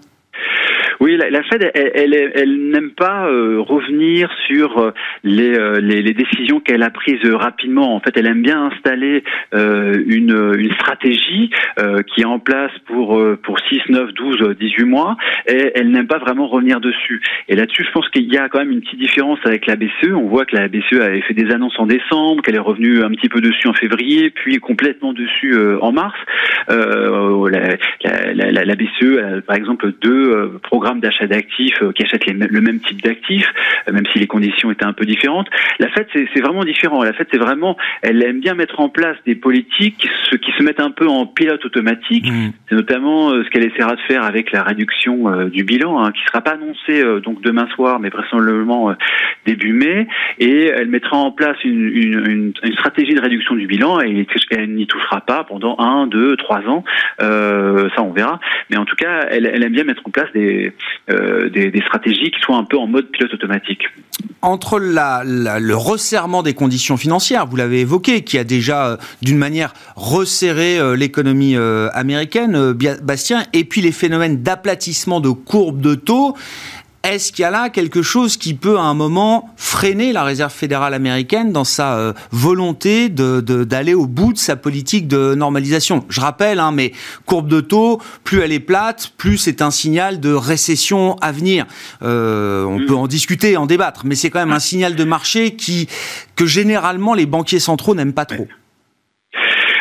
Oui, 1.01 1.17
la, 1.17 1.43
Fed, 1.43 1.71
elle, 1.75 2.15
elle, 2.15 2.71
n'aime 2.71 2.91
pas 2.91 3.27
euh, 3.27 3.61
revenir 3.61 4.31
sur 4.47 4.79
euh, 4.79 4.91
euh, 5.27 5.81
les, 5.81 6.03
les, 6.03 6.15
décisions 6.15 6.61
qu'elle 6.61 6.83
a 6.83 6.91
prises 6.91 7.25
rapidement. 7.31 7.95
En 7.95 8.01
fait, 8.01 8.17
elle 8.17 8.27
aime 8.27 8.43
bien 8.43 8.67
installer 8.67 9.23
une, 9.53 10.55
une 10.59 10.73
stratégie 10.75 11.51
qui 12.15 12.23
est 12.23 12.27
en 12.27 12.39
place 12.39 12.73
pour 12.87 13.21
pour 13.43 13.59
6, 13.61 13.81
9, 13.89 14.13
12, 14.15 14.57
18 14.59 14.85
mois, 14.85 15.17
et 15.47 15.73
elle 15.75 15.91
n'aime 15.91 16.07
pas 16.07 16.19
vraiment 16.19 16.47
revenir 16.47 16.81
dessus. 16.81 17.23
Et 17.49 17.57
là-dessus, 17.57 17.85
je 17.85 17.91
pense 17.93 18.09
qu'il 18.11 18.33
y 18.33 18.39
a 18.39 18.49
quand 18.49 18.59
même 18.59 18.71
une 18.71 18.81
petite 18.81 18.99
différence 18.99 19.39
avec 19.45 19.67
la 19.67 19.77
BCE. 19.77 20.13
On 20.15 20.29
voit 20.29 20.45
que 20.45 20.57
la 20.57 20.69
BCE 20.69 21.01
avait 21.01 21.23
fait 21.23 21.35
des 21.35 21.53
annonces 21.53 21.79
en 21.79 21.87
décembre, 21.87 22.43
qu'elle 22.43 22.57
est 22.57 22.59
revenue 22.59 23.03
un 23.03 23.11
petit 23.11 23.29
peu 23.29 23.41
dessus 23.41 23.69
en 23.69 23.75
février, 23.75 24.31
puis 24.31 24.59
complètement 24.59 25.13
dessus 25.13 25.57
en 25.81 25.93
mars. 25.93 26.19
la, 26.69 27.77
la, 28.35 28.65
la, 28.65 28.75
BCE, 28.75 29.19
a, 29.19 29.41
par 29.43 29.57
exemple, 29.57 29.93
deux 30.01 30.53
programmes 30.63 30.86
d'achat 30.95 31.27
d'actifs 31.27 31.83
qui 31.95 32.03
achètent 32.03 32.27
le 32.27 32.61
même 32.61 32.81
type 32.81 33.03
d'actifs, 33.03 33.49
même 33.91 34.07
si 34.13 34.19
les 34.19 34.27
conditions 34.27 34.71
étaient 34.71 34.85
un 34.85 34.93
peu 34.93 35.05
différentes. 35.05 35.49
La 35.79 35.89
Fed, 35.89 36.07
c'est 36.13 36.41
vraiment 36.41 36.65
différent. 36.65 37.03
La 37.03 37.13
Fed, 37.13 37.27
c'est 37.31 37.39
vraiment, 37.39 37.77
elle 38.03 38.23
aime 38.23 38.41
bien 38.41 38.55
mettre 38.55 38.81
en 38.81 38.89
place 38.89 39.17
des 39.27 39.35
politiques 39.35 40.09
qui 40.31 40.53
se 40.53 40.63
mettent 40.63 40.81
un 40.81 40.91
peu 40.91 41.07
en 41.07 41.27
pilote 41.27 41.65
automatique. 41.65 42.31
Mmh. 42.31 42.51
C'est 42.69 42.75
notamment 42.75 43.31
ce 43.31 43.49
qu'elle 43.51 43.65
essaiera 43.65 43.95
de 43.97 44.01
faire 44.03 44.25
avec 44.25 44.53
la 44.53 44.63
réduction 44.63 45.47
du 45.47 45.65
bilan, 45.65 46.03
hein, 46.03 46.13
qui 46.13 46.23
sera 46.27 46.41
pas 46.41 46.53
annoncé 46.53 47.03
donc 47.23 47.43
demain 47.43 47.69
soir, 47.75 48.01
mais 48.01 48.09
vraisemblablement 48.09 48.95
début 49.45 49.73
mai. 49.73 50.07
Et 50.39 50.67
elle 50.67 50.89
mettra 50.89 51.17
en 51.17 51.33
place 51.33 51.57
une, 51.65 51.89
une, 51.89 52.53
une 52.63 52.73
stratégie 52.75 53.15
de 53.15 53.21
réduction 53.21 53.55
du 53.55 53.67
bilan 53.67 54.01
et 54.01 54.27
elle 54.51 54.75
n'y 54.75 54.87
touchera 54.87 55.21
pas 55.21 55.45
pendant 55.45 55.77
un, 55.79 56.07
deux, 56.07 56.37
trois 56.37 56.61
ans. 56.69 56.85
Euh, 57.21 57.89
ça, 57.95 58.03
on 58.03 58.13
verra. 58.13 58.41
Mais 58.71 58.77
en 58.77 58.85
tout 58.85 58.97
cas, 58.97 59.27
elle, 59.31 59.47
elle 59.47 59.63
aime 59.63 59.73
bien 59.73 59.85
mettre 59.85 60.03
en 60.05 60.11
place 60.11 60.31
des, 60.33 60.73
euh, 61.11 61.49
des, 61.51 61.81
stratégies 61.87 62.31
qui 62.31 62.41
soient 62.41 62.57
un 62.57 62.65
peu 62.65 62.77
en 62.77 62.87
mode 62.87 63.11
pilote 63.11 63.33
automatique. 63.33 63.83
Entre 64.43 64.79
le 64.79 65.75
resserrement 65.75 66.43
des 66.43 66.55
conditions 66.55 66.97
financières, 66.97 67.47
vous 67.47 67.57
l'avez 67.57 67.81
évoqué, 67.81 68.23
qui 68.23 68.39
a 68.39 68.45
déjà 68.45 68.87
euh, 68.87 68.97
d'une 69.23 69.39
manière 69.39 69.73
resserré 69.95 70.79
euh, 70.79 70.97
l'économie 70.97 71.57
américaine, 71.93 72.73
Bastien, 73.03 73.45
et 73.53 73.65
puis 73.65 73.81
les 73.81 73.93
phénomènes 73.93 74.43
d'aplatissement 74.43 75.21
de 75.21 75.31
courbes 75.31 75.81
de 75.81 75.95
taux, 75.95 76.37
est-ce 77.15 77.33
qu'il 77.33 77.43
y 77.43 77.45
a 77.45 77.51
là 77.51 77.71
quelque 77.71 78.03
chose 78.03 78.37
qui 78.37 78.55
peut 78.55 78.79
à 78.79 78.83
un 78.83 78.95
moment 78.95 79.51
freiner 79.57 80.13
la 80.13 80.25
Réserve 80.25 80.53
fédérale 80.53 80.95
américaine 80.95 81.53
dans 81.53 81.65
sa 81.65 81.97
euh, 81.97 82.13
volonté 82.31 83.09
d'aller 83.09 83.95
au 83.95 84.07
bout 84.07 84.33
de 84.33 84.39
sa 84.39 84.57
politique 84.57 85.09
de 85.09 85.35
normalisation? 85.35 86.05
Je 86.09 86.21
rappelle, 86.21 86.59
hein, 86.59 86.73
mais 86.73 86.93
courbe 87.25 87.49
de 87.49 87.61
taux, 87.61 88.01
plus 88.25 88.41
elle 88.41 88.53
est 88.53 88.61
plate, 88.61 89.13
plus 89.17 89.39
c'est 89.39 89.63
un 89.63 89.71
signal 89.71 90.21
de 90.21 90.33
récession 90.33 91.17
à 91.21 91.33
venir. 91.33 91.67
Euh, 92.03 92.65
on 92.65 92.85
peut 92.87 92.97
en 92.97 93.07
discuter, 93.07 93.57
en 93.57 93.67
débattre, 93.67 94.03
mais 94.05 94.15
c'est 94.15 94.31
quand 94.31 94.41
même 94.41 94.53
un 94.53 94.59
signal 94.59 94.97
de 94.97 95.05
marché 95.05 95.57
qui 95.57 95.89
que 96.35 96.47
généralement 96.47 97.15
les 97.15 97.27
banquiers 97.27 97.61
centraux 97.61 97.95
n'aiment 97.95 98.13
pas 98.13 98.27
trop. 98.27 98.47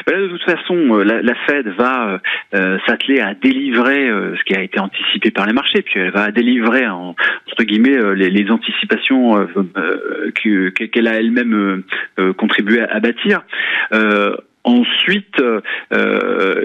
De 0.07 0.27
toute 0.27 0.43
façon, 0.43 0.75
euh, 0.75 1.03
la, 1.03 1.35
Fed 1.47 1.67
va 1.69 2.07
euh, 2.07 2.17
euh, 2.53 2.77
s'atteler 2.85 3.19
à 3.21 3.33
délivrer 3.33 4.07
ce 4.07 4.43
qui 4.43 4.55
a 4.55 4.62
été 4.62 4.79
anticipé 4.79 5.31
par 5.31 5.47
les 5.47 5.53
marchés, 5.53 5.81
puis 5.81 6.00
elle 6.00 6.12
va 6.12 6.31
délivrer 6.31 6.88
en, 6.88 7.15
entre 7.51 7.63
guillemets 7.63 8.15
les, 8.15 8.51
anticipations 8.51 9.47
qu'elle 10.35 11.07
a 11.07 11.13
elle-même 11.15 11.83
contribué 12.38 12.81
à, 12.81 13.00
bâtir. 13.00 13.43
Ensuite, 14.65 15.39
euh, 15.39 15.62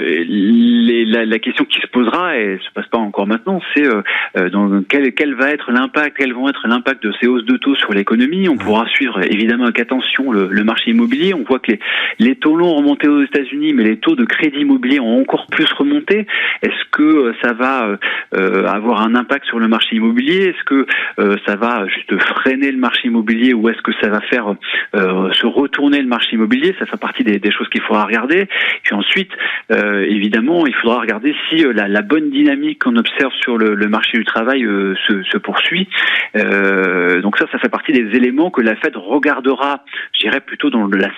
les, 0.00 1.04
la, 1.04 1.26
la, 1.26 1.38
question 1.38 1.66
qui 1.66 1.80
se 1.80 1.87
posera, 1.87 2.38
et 2.38 2.59
se 2.59 2.73
passe 2.73 2.87
pas 2.87 2.97
encore 2.97 3.26
maintenant, 3.26 3.61
c'est 3.75 3.87
euh, 3.87 4.49
dans 4.49 4.83
quel, 4.88 5.12
quel, 5.12 5.35
va 5.35 5.50
être 5.50 5.71
l'impact, 5.71 6.16
quels 6.16 6.33
vont 6.33 6.49
être 6.49 6.66
l'impact 6.66 7.02
de 7.02 7.12
ces 7.21 7.26
hausses 7.26 7.45
de 7.45 7.59
taux 7.59 7.75
sur 7.75 7.92
l'économie. 7.92 8.49
On 8.49 8.57
pourra 8.57 8.87
suivre 8.88 9.21
évidemment 9.23 9.64
avec 9.64 9.80
attention 9.80 10.33
le, 10.33 10.49
le 10.49 10.64
marché 10.64 10.92
immobilier. 10.92 11.35
On 11.35 11.42
voit 11.42 11.59
que 11.59 11.73
les, 11.73 11.80
les 12.19 12.37
taux 12.37 12.57
longs 12.57 12.73
ont 12.73 12.76
remonté 12.76 13.07
aux 13.07 13.23
États-Unis, 13.23 13.75
mais 13.75 13.85
les 13.85 13.99
taux 13.99 14.16
de 14.16 14.25
crédit 14.25 14.61
immobilier 14.61 15.00
ont 15.00 15.21
encore 15.21 15.47
plus 15.47 15.71
remonté. 15.73 16.26
Est-ce 16.62 16.85
que 16.90 17.02
euh, 17.02 17.35
ça 17.42 17.52
va 17.52 17.99
euh, 18.35 18.66
avoir 18.66 19.02
un 19.02 19.14
impact 19.14 19.45
sur 19.47 19.59
le 19.59 19.69
marché 19.69 19.97
immobilier? 19.97 20.49
Est-ce 20.49 20.64
que 20.64 20.87
euh, 21.19 21.37
ça 21.47 21.57
va 21.57 21.87
juste 21.87 22.16
freiner 22.19 22.73
le 22.73 22.78
marché 22.78 23.09
immobilier 23.09 23.54
ou 23.54 23.69
est-ce 23.69 23.83
que 23.83 23.92
ça 24.00 24.09
va 24.09 24.21
faire 24.23 24.54
se 24.95 25.47
retourner 25.47 26.00
le 26.00 26.09
marché 26.09 26.37
immobilier? 26.37 26.75
Ça 26.78 26.87
fait 26.87 27.00
partie 27.00 27.25
des, 27.25 27.38
des 27.38 27.52
choses 27.52 27.69
qu'il 27.69 27.83
faut 27.83 27.89
faudra 27.90 28.04
regarder. 28.04 28.47
Puis 28.85 28.94
ensuite, 28.94 29.30
euh, 29.73 30.04
évidemment, 30.09 30.66
il 30.66 30.75
faudra 30.75 31.00
regarder 31.00 31.35
si 31.49 31.64
euh, 31.64 31.73
la, 31.73 32.02
bonne 32.02 32.30
dynamique 32.30 32.82
qu'on 32.82 32.97
observe 32.97 33.32
sur 33.40 33.59
le, 33.59 33.76
marché 33.88 34.18
du 34.18 34.25
travail 34.25 34.64
euh, 34.64 34.94
se, 35.09 35.38
poursuit. 35.38 35.88
Donc 36.35 37.38
ça, 37.38 37.47
ça 37.50 37.59
fait 37.59 37.68
partie 37.68 37.92
des 37.92 38.16
éléments 38.16 38.50
que 38.50 38.61
la 38.61 38.76
Fed 38.76 38.94
regardera, 38.97 39.85
je 40.12 40.20
dirais 40.20 40.40
plutôt 40.40 40.70
dans 40.70 40.87
la 40.87 41.11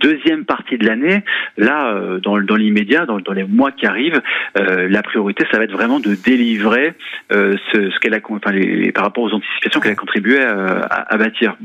deuxième 0.00 0.44
partie 0.44 0.78
de 0.78 0.86
l'année. 0.86 1.22
Là, 1.56 2.18
dans, 2.22 2.38
dans 2.40 2.56
l'immédiat, 2.56 3.06
dans, 3.06 3.32
les 3.32 3.44
mois 3.44 3.72
qui 3.72 3.86
arrivent, 3.86 4.20
la 4.54 5.02
priorité, 5.02 5.44
ça 5.50 5.58
va 5.58 5.64
être 5.64 5.72
vraiment 5.72 6.00
de 6.00 6.14
délivrer 6.14 6.94
ce, 7.30 7.98
qu'elle 8.00 8.14
a, 8.14 8.20
par 8.20 9.04
rapport 9.04 9.24
aux 9.24 9.32
anticipations 9.32 9.80
qu'elle 9.80 9.92
a 9.92 9.96
contribué 9.96 10.40
à, 10.40 11.16
bâtir. 11.18 11.56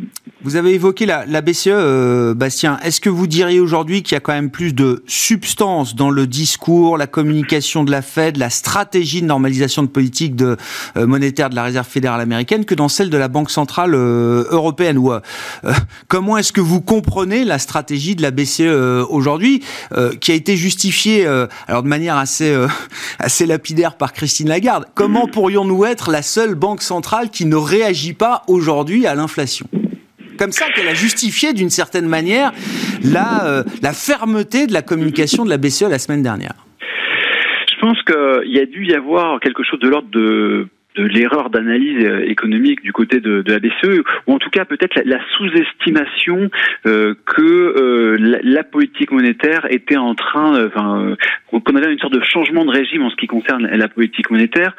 Vous 0.41 0.55
avez 0.55 0.73
évoqué 0.73 1.05
la 1.05 1.41
BCE, 1.41 2.35
Bastien. 2.35 2.77
Est-ce 2.83 2.99
que 3.01 3.09
vous 3.09 3.27
diriez 3.27 3.59
aujourd'hui 3.59 4.03
qu'il 4.03 4.15
y 4.15 4.17
a 4.17 4.19
quand 4.19 4.33
même 4.33 4.42
plus 4.49 4.73
de 4.73 5.03
substance 5.07 5.95
dans 5.95 6.09
le 6.09 6.27
discours, 6.27 6.97
la 6.97 7.07
communication 7.07 7.83
de 7.83 7.91
la 7.91 8.01
Fed, 8.01 8.37
la 8.37 8.49
stratégie 8.49 9.21
de 9.21 9.27
normalisation 9.27 9.83
de 9.83 9.87
politique 9.87 10.41
euh, 10.41 10.55
monétaire 10.95 11.49
de 11.49 11.55
la 11.55 11.63
Réserve 11.63 11.87
fédérale 11.87 12.21
américaine 12.21 12.65
que 12.65 12.75
dans 12.75 12.87
celle 12.87 13.09
de 13.09 13.17
la 13.17 13.27
Banque 13.27 13.51
centrale 13.51 13.93
euh, 13.95 14.45
européenne. 14.49 14.97
Ou, 14.97 15.11
euh, 15.11 15.19
comment 16.07 16.37
est-ce 16.37 16.51
que 16.51 16.61
vous 16.61 16.81
comprenez 16.81 17.43
la 17.43 17.59
stratégie 17.59 18.15
de 18.15 18.21
la 18.21 18.31
BCE 18.31 18.61
aujourd'hui, 19.09 19.63
qui 20.21 20.31
a 20.31 20.35
été 20.35 20.55
justifiée, 20.55 21.25
alors 21.67 21.83
de 21.83 21.87
manière 21.87 22.17
assez 22.17 22.55
assez 23.19 23.45
lapidaire 23.45 23.95
par 23.95 24.13
Christine 24.13 24.49
Lagarde? 24.49 24.85
Comment 24.95 25.27
pourrions-nous 25.27 25.85
être 25.85 26.11
la 26.11 26.21
seule 26.21 26.55
banque 26.55 26.81
centrale 26.81 27.29
qui 27.29 27.45
ne 27.45 27.55
réagit 27.55 28.13
pas 28.13 28.43
aujourd'hui 28.47 29.05
à 29.07 29.15
l'inflation? 29.15 29.67
Comme 30.43 30.51
ça 30.51 30.69
qu'elle 30.75 30.89
a 30.89 30.93
justifié 30.93 31.53
d'une 31.53 31.69
certaine 31.69 32.05
manière 32.05 32.51
la, 33.01 33.45
euh, 33.45 33.63
fermeté 33.93 34.67
de 34.67 34.73
la 34.73 34.81
communication 34.81 35.45
de 35.45 35.49
la 35.49 35.57
BCE 35.57 35.87
la 35.89 35.99
semaine 35.99 36.21
dernière. 36.21 36.55
Je 36.81 37.79
pense 37.79 37.97
qu'il 38.03 38.51
y 38.51 38.59
a 38.59 38.65
dû 38.65 38.85
y 38.85 38.93
avoir 38.93 39.39
quelque 39.39 39.63
chose 39.63 39.79
de 39.79 39.87
l'ordre 39.87 40.09
de 40.11 40.67
l'erreur 40.97 41.49
d'analyse 41.49 42.05
économique 42.25 42.83
du 42.83 42.91
côté 42.91 43.21
de, 43.21 43.41
la 43.47 43.59
BCE, 43.59 44.03
ou 44.27 44.33
en 44.33 44.37
tout 44.37 44.49
cas 44.49 44.65
peut-être 44.65 45.01
la, 45.05 45.19
sous-estimation 45.37 46.49
euh, 46.87 47.15
que 47.25 47.41
euh, 47.41 48.39
la, 48.43 48.63
politique 48.65 49.11
monétaire 49.11 49.65
était 49.69 49.97
en 49.97 50.13
train, 50.13 50.67
qu'on 50.73 51.75
avait 51.77 51.93
une 51.93 51.99
sorte 51.99 52.13
de 52.13 52.23
changement 52.23 52.65
de 52.65 52.71
régime 52.71 53.03
en 53.03 53.09
ce 53.09 53.15
qui 53.15 53.27
concerne 53.27 53.65
la 53.65 53.87
politique 53.87 54.29
monétaire. 54.29 54.75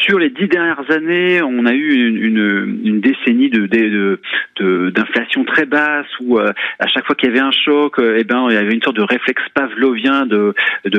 Sur 0.00 0.18
les 0.18 0.30
dix 0.30 0.48
dernières 0.48 0.90
années, 0.90 1.42
on 1.42 1.66
a 1.66 1.72
eu 1.72 2.08
une, 2.08 2.16
une, 2.16 2.80
une 2.84 3.00
décennie 3.00 3.50
de, 3.50 3.66
de, 3.66 4.90
d'inflation 4.90 5.44
très 5.44 5.66
basse 5.66 6.06
où 6.20 6.38
euh, 6.38 6.52
à 6.78 6.86
chaque 6.88 7.04
fois 7.04 7.14
qu'il 7.14 7.28
y 7.28 7.32
avait 7.32 7.40
un 7.40 7.52
choc, 7.52 7.98
euh, 7.98 8.16
eh 8.18 8.24
ben 8.24 8.46
il 8.48 8.54
y 8.54 8.56
avait 8.56 8.72
une 8.72 8.82
sorte 8.82 8.96
de 8.96 9.02
réflexe 9.02 9.42
pavlovien 9.54 10.26
de, 10.26 10.54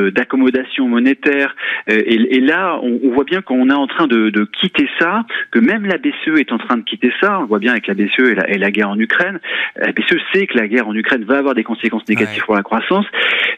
d'accommodation 0.10 0.88
monétaire. 0.88 1.56
Euh, 1.90 2.02
et, 2.06 2.38
et 2.38 2.40
là, 2.40 2.80
on, 2.82 3.00
on, 3.04 3.12
voit 3.14 3.24
bien 3.24 3.42
qu'on 3.42 3.70
est 3.70 3.74
en 3.74 3.88
train 3.88 4.08
de, 4.08 4.30
de, 4.30 4.46
quitter 4.46 4.88
ça, 5.00 5.26
que 5.52 5.60
même 5.60 5.86
la 5.86 5.98
BCE 5.98 6.40
est 6.40 6.52
en 6.52 6.58
train 6.58 6.78
de 6.78 6.84
quitter 6.84 7.12
ça. 7.22 7.40
On 7.40 7.42
le 7.42 7.48
voit 7.48 7.60
bien 7.60 7.72
avec 7.72 7.88
la 7.88 7.94
BCE 7.94 8.20
et 8.20 8.36
la, 8.36 8.50
et 8.50 8.58
la 8.58 8.72
guerre 8.72 8.90
en 8.90 9.00
Ukraine. 9.00 9.40
La 9.76 9.92
BCE 9.92 10.20
sait 10.34 10.48
que 10.48 10.58
la 10.58 10.68
guerre 10.68 10.88
en 10.88 10.96
Ukraine 10.96 11.24
va 11.24 11.38
avoir 11.38 11.56
des 11.56 11.64
conséquences 11.64 12.08
négatives 12.08 12.44
pour 12.44 12.56
la 12.56 12.64
croissance, 12.64 13.06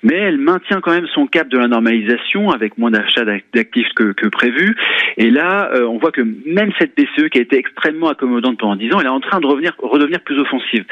mais 0.04 0.16
elle 0.16 0.38
maintient 0.38 0.82
quand 0.82 0.92
même 0.92 1.08
son 1.14 1.28
cap 1.28 1.48
de 1.50 1.58
la 1.58 1.68
normalisation 1.68 2.52
avec 2.52 2.78
moins 2.78 2.92
d'achats 2.92 3.26
d'actifs 3.54 3.90
que, 3.96 4.14
que 4.14 4.28
prévu. 4.28 4.76
Et 5.18 5.25
là, 5.30 5.72
euh, 5.74 5.86
on 5.86 5.98
voit 5.98 6.12
que 6.12 6.22
même 6.22 6.72
cette 6.80 6.96
BCE 6.96 7.30
qui 7.30 7.40
a 7.40 7.42
été 7.42 7.58
extrêmement 7.58 8.10
accommodante 8.10 8.58
pendant 8.58 8.76
10 8.76 8.94
ans, 8.94 9.00
elle 9.00 9.08
est 9.08 9.10
en 9.10 9.20
train 9.20 9.40
de 9.40 9.48
revenir, 9.48 9.74
redevenir 9.80 10.20
plus 10.22 10.40
offensive. 10.40 10.86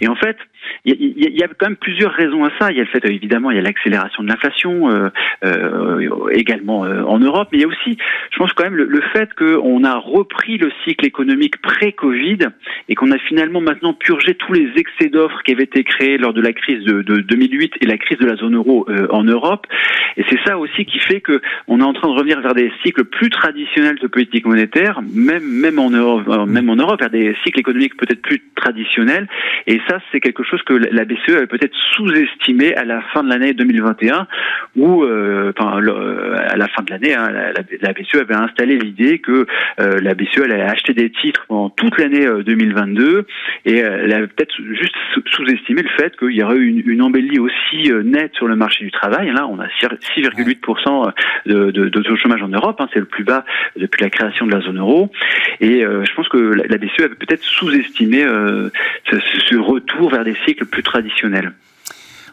Et 0.00 0.08
en 0.08 0.16
fait, 0.16 0.36
il 0.84 1.36
y, 1.36 1.42
a 1.42 1.48
quand 1.48 1.68
même 1.68 1.76
plusieurs 1.76 2.12
raisons 2.12 2.44
à 2.44 2.50
ça. 2.58 2.70
Il 2.70 2.76
y 2.76 2.80
a 2.80 2.84
le 2.84 2.88
fait, 2.88 3.04
évidemment, 3.04 3.50
il 3.50 3.56
y 3.56 3.58
a 3.58 3.62
l'accélération 3.62 4.22
de 4.22 4.28
l'inflation 4.28 4.90
euh, 4.90 5.08
euh, 5.44 6.28
également 6.32 6.84
euh, 6.84 7.02
en 7.02 7.18
Europe, 7.18 7.48
mais 7.52 7.58
il 7.58 7.60
y 7.62 7.64
a 7.64 7.68
aussi, 7.68 7.98
je 8.32 8.38
pense 8.38 8.52
quand 8.54 8.64
même, 8.64 8.76
le, 8.76 9.00
fait 9.12 9.32
qu'on 9.34 9.84
a 9.84 9.96
repris 9.96 10.58
le 10.58 10.70
cycle 10.84 11.06
économique 11.06 11.60
pré-Covid 11.60 12.38
et 12.88 12.94
qu'on 12.94 13.10
a 13.10 13.18
finalement 13.18 13.60
maintenant 13.60 13.92
purgé 13.92 14.34
tous 14.34 14.52
les 14.52 14.70
excès 14.76 15.08
d'offres 15.08 15.42
qui 15.44 15.52
avaient 15.52 15.64
été 15.64 15.84
créés 15.84 16.18
lors 16.18 16.32
de 16.32 16.40
la 16.40 16.52
crise 16.52 16.84
de, 16.84 17.02
de 17.02 17.20
2008 17.20 17.74
et 17.80 17.86
la 17.86 17.98
crise 17.98 18.18
de 18.18 18.26
la 18.26 18.36
zone 18.36 18.56
euro 18.56 18.86
euh, 18.88 19.06
en 19.10 19.24
Europe. 19.24 19.66
Et 20.16 20.24
c'est 20.28 20.40
ça 20.46 20.58
aussi 20.58 20.84
qui 20.84 20.98
fait 20.98 21.20
que 21.20 21.40
on 21.68 21.80
est 21.80 21.84
en 21.84 21.92
train 21.92 22.08
de 22.08 22.14
revenir 22.14 22.40
vers 22.40 22.54
des 22.54 22.72
cycles 22.84 23.04
plus 23.04 23.30
traditionnels 23.30 23.69
de 23.76 24.06
politique 24.06 24.46
monétaire, 24.46 25.00
même 25.14 25.44
même 25.44 25.78
en 25.78 25.90
Europe, 25.90 26.24
euh, 26.28 26.46
même 26.46 26.68
en 26.70 26.76
Europe, 26.76 27.00
vers 27.00 27.10
des 27.10 27.36
cycles 27.44 27.60
économiques 27.60 27.96
peut-être 27.96 28.20
plus 28.20 28.42
traditionnels. 28.56 29.28
Et 29.66 29.80
ça, 29.88 30.00
c'est 30.10 30.20
quelque 30.20 30.42
chose 30.42 30.60
que 30.62 30.74
la 30.74 31.04
BCE 31.04 31.36
avait 31.36 31.46
peut-être 31.46 31.74
sous-estimé 31.92 32.74
à 32.74 32.84
la 32.84 33.00
fin 33.12 33.22
de 33.22 33.28
l'année 33.28 33.54
2021, 33.54 34.26
où, 34.76 35.04
euh, 35.04 35.52
enfin, 35.56 35.78
à 35.78 36.56
la 36.56 36.68
fin 36.68 36.82
de 36.82 36.90
l'année, 36.90 37.14
hein, 37.14 37.30
la, 37.30 37.92
BCE 37.92 38.16
avait 38.16 38.34
installé 38.34 38.76
l'idée 38.76 39.18
que 39.18 39.46
euh, 39.80 39.98
la 40.00 40.14
BCE 40.14 40.42
allait 40.44 40.62
acheter 40.62 40.92
des 40.92 41.10
titres 41.10 41.44
pendant 41.48 41.70
toute 41.70 41.98
l'année 41.98 42.26
2022, 42.44 43.26
et 43.66 43.76
elle 43.78 44.12
avait 44.12 44.26
peut-être 44.26 44.54
juste 44.72 44.94
sous-estimé 45.32 45.82
le 45.82 45.88
fait 45.96 46.16
qu'il 46.16 46.32
y 46.32 46.42
aurait 46.42 46.58
une, 46.58 46.82
une 46.84 47.02
embellie 47.02 47.38
aussi 47.38 47.90
nette 48.04 48.34
sur 48.34 48.48
le 48.48 48.56
marché 48.56 48.84
du 48.84 48.90
travail. 48.90 49.30
Là, 49.32 49.46
on 49.46 49.58
a 49.60 49.66
6,8% 49.66 51.12
de, 51.46 51.70
de 51.70 52.16
chômage 52.16 52.42
en 52.42 52.48
Europe, 52.48 52.80
hein, 52.80 52.88
c'est 52.92 53.00
le 53.00 53.06
plus 53.06 53.24
bas 53.24 53.44
depuis 53.76 54.02
la 54.02 54.10
création 54.10 54.46
de 54.46 54.52
la 54.52 54.60
zone 54.60 54.78
euro. 54.78 55.10
Et 55.60 55.84
euh, 55.84 56.04
je 56.04 56.14
pense 56.14 56.28
que 56.28 56.38
la, 56.38 56.78
BCE 56.78 57.00
avait 57.00 57.14
peut-être 57.14 57.42
sous-estimé 57.42 58.22
euh, 58.24 58.70
ce, 59.10 59.56
retour 59.56 60.10
vers 60.10 60.24
des 60.24 60.36
cycles 60.46 60.66
plus 60.66 60.82
traditionnels. 60.82 61.52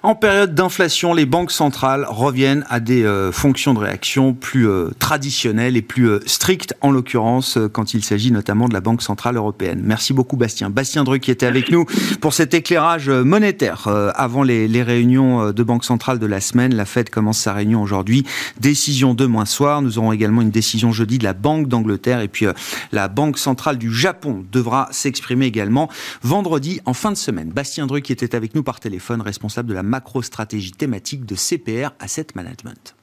En 0.08 0.16
période 0.16 0.56
d'inflation, 0.56 1.14
les 1.14 1.26
banques 1.26 1.52
centrales 1.52 2.06
reviennent 2.08 2.64
à 2.70 2.80
des 2.80 3.04
euh, 3.04 3.34
fonctions 3.34 3.74
de 3.74 3.80
réaction 3.80 4.34
plus 4.34 4.66
euh, 4.66 4.92
traditionnelles 5.00 5.76
et 5.76 5.82
plus 5.82 6.08
euh, 6.08 6.20
strictes, 6.26 6.74
en 6.80 6.92
l'occurrence 6.92 7.60
quand 7.74 7.94
il 7.94 8.06
s'agit 8.06 8.32
notamment 8.32 8.70
de 8.70 8.74
la 8.74 8.80
Banque 8.80 9.02
centrale 9.02 9.36
européenne. 9.36 9.82
Merci 9.84 10.14
beaucoup 10.14 10.38
Bastien. 10.38 10.70
Bastien 10.70 11.04
Druc 11.04 11.24
qui 11.24 11.32
était 11.32 11.46
avec 11.46 11.72
nous 11.72 11.84
pour 12.22 12.34
cet 12.34 12.54
éclairage 12.54 13.10
monétaire 13.10 13.90
avant 14.16 14.44
les, 14.44 14.82
réunions 14.82 15.52
de 15.52 15.64
Banque 15.64 15.84
centrale 15.84 16.20
de 16.20 16.26
la 16.26 16.40
semaine. 16.40 16.74
La 16.74 16.86
Fed 16.86 17.10
commence 17.10 17.40
sa 17.40 17.52
réunion 17.52 17.82
aujourd'hui. 17.82 18.26
Décision 18.62 19.14
demain 19.14 19.44
soir. 19.44 19.82
Nous 19.82 19.98
aurons 19.98 20.14
également 20.14 20.42
une 20.42 20.52
décision 20.52 20.94
jeudi 20.94 21.18
de 21.18 21.26
la 21.26 21.34
Banque 21.34 21.68
d'Angleterre 21.68 22.22
et 22.22 22.30
puis 22.30 22.46
la 22.94 23.10
Banque 23.10 23.38
centrale 23.38 23.78
du 23.78 23.94
Japon 23.94 24.46
devra 24.54 24.88
s'exprimer 24.92 25.48
également 25.48 25.90
vendredi 26.22 26.80
en 26.86 26.94
fin 26.94 27.12
de 27.12 27.18
semaine. 27.18 27.50
Bastien 27.50 27.88
Druc 27.88 28.06
qui 28.06 28.14
était 28.14 28.36
avec 28.36 28.56
nous 28.56 28.64
par 28.64 28.80
téléphone, 28.80 29.22
responsable 29.22 29.68
de 29.68 29.74
la 29.74 29.84
macro-stratégie 29.98 30.74
thématique 30.74 31.26
de 31.26 31.34
CPR 31.36 31.90
Asset 32.00 32.28
Management. 32.36 32.96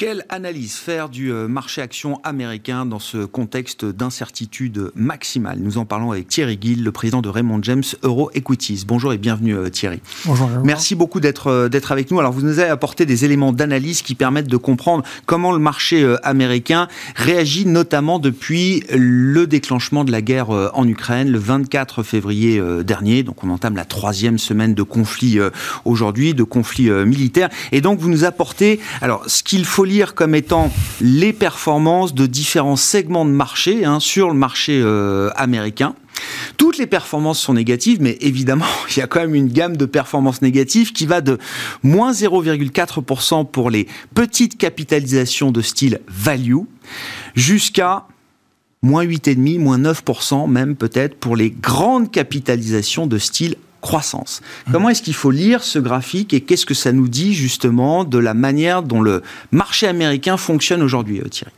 Quelle 0.00 0.24
analyse 0.30 0.76
faire 0.76 1.10
du 1.10 1.30
euh, 1.30 1.46
marché 1.46 1.82
action 1.82 2.22
américain 2.24 2.86
dans 2.86 2.98
ce 2.98 3.26
contexte 3.26 3.84
d'incertitude 3.84 4.92
maximale? 4.94 5.58
Nous 5.60 5.76
en 5.76 5.84
parlons 5.84 6.10
avec 6.10 6.26
Thierry 6.26 6.56
Gill, 6.58 6.82
le 6.82 6.90
président 6.90 7.20
de 7.20 7.28
Raymond 7.28 7.58
James 7.60 7.82
Euro 8.02 8.30
Equities. 8.32 8.84
Bonjour 8.86 9.12
et 9.12 9.18
bienvenue 9.18 9.54
euh, 9.54 9.68
Thierry. 9.68 10.00
Bonjour. 10.24 10.48
Merci 10.64 10.94
beaucoup 10.94 11.20
d'être 11.20 11.48
euh, 11.48 11.68
d'être 11.68 11.92
avec 11.92 12.10
nous. 12.10 12.18
Alors 12.18 12.32
vous 12.32 12.40
nous 12.40 12.60
avez 12.60 12.70
apporté 12.70 13.04
des 13.04 13.26
éléments 13.26 13.52
d'analyse 13.52 14.00
qui 14.00 14.14
permettent 14.14 14.48
de 14.48 14.56
comprendre 14.56 15.04
comment 15.26 15.52
le 15.52 15.58
marché 15.58 16.16
américain 16.22 16.88
réagit 17.14 17.66
notamment 17.66 18.18
depuis 18.18 18.84
le 18.88 19.46
déclenchement 19.46 20.04
de 20.04 20.12
la 20.12 20.22
guerre 20.22 20.48
en 20.48 20.88
Ukraine 20.88 21.30
le 21.30 21.38
24 21.38 22.02
février 22.02 22.58
dernier. 22.84 23.22
Donc 23.22 23.44
on 23.44 23.50
entame 23.50 23.76
la 23.76 23.84
troisième 23.84 24.38
semaine 24.38 24.72
de 24.72 24.82
conflit 24.82 25.38
aujourd'hui, 25.84 26.32
de 26.32 26.42
conflit 26.42 26.88
militaire. 26.90 27.50
Et 27.70 27.82
donc 27.82 27.98
vous 27.98 28.08
nous 28.08 28.24
apportez 28.24 28.80
alors 29.02 29.24
ce 29.28 29.42
qu'il 29.42 29.66
faut 29.66 29.84
comme 30.14 30.34
étant 30.34 30.70
les 31.00 31.32
performances 31.32 32.14
de 32.14 32.26
différents 32.26 32.76
segments 32.76 33.24
de 33.24 33.30
marché 33.30 33.84
hein, 33.84 34.00
sur 34.00 34.28
le 34.28 34.34
marché 34.34 34.80
euh, 34.82 35.30
américain. 35.36 35.94
Toutes 36.56 36.78
les 36.78 36.86
performances 36.86 37.40
sont 37.40 37.54
négatives, 37.54 38.00
mais 38.00 38.16
évidemment, 38.20 38.66
il 38.90 38.98
y 38.98 39.02
a 39.02 39.06
quand 39.06 39.20
même 39.20 39.34
une 39.34 39.48
gamme 39.48 39.76
de 39.76 39.86
performances 39.86 40.42
négatives 40.42 40.92
qui 40.92 41.06
va 41.06 41.20
de 41.20 41.38
moins 41.82 42.12
0,4% 42.12 43.50
pour 43.50 43.70
les 43.70 43.86
petites 44.14 44.56
capitalisations 44.58 45.50
de 45.50 45.60
style 45.60 46.00
value 46.08 46.64
jusqu'à 47.34 48.06
moins 48.82 49.04
8,5, 49.04 49.58
moins 49.58 49.78
9% 49.78 50.48
même 50.48 50.76
peut-être 50.76 51.16
pour 51.16 51.36
les 51.36 51.50
grandes 51.50 52.10
capitalisations 52.10 53.06
de 53.06 53.18
style 53.18 53.56
croissance. 53.80 54.42
Comment 54.70 54.90
est-ce 54.90 55.02
qu'il 55.02 55.14
faut 55.14 55.30
lire 55.30 55.62
ce 55.62 55.78
graphique 55.78 56.34
et 56.34 56.40
qu'est-ce 56.40 56.66
que 56.66 56.74
ça 56.74 56.92
nous 56.92 57.08
dit 57.08 57.34
justement 57.34 58.04
de 58.04 58.18
la 58.18 58.34
manière 58.34 58.82
dont 58.82 59.00
le 59.00 59.22
marché 59.52 59.86
américain 59.86 60.36
fonctionne 60.36 60.82
aujourd'hui, 60.82 61.20
euh, 61.20 61.28
Thierry? 61.28 61.52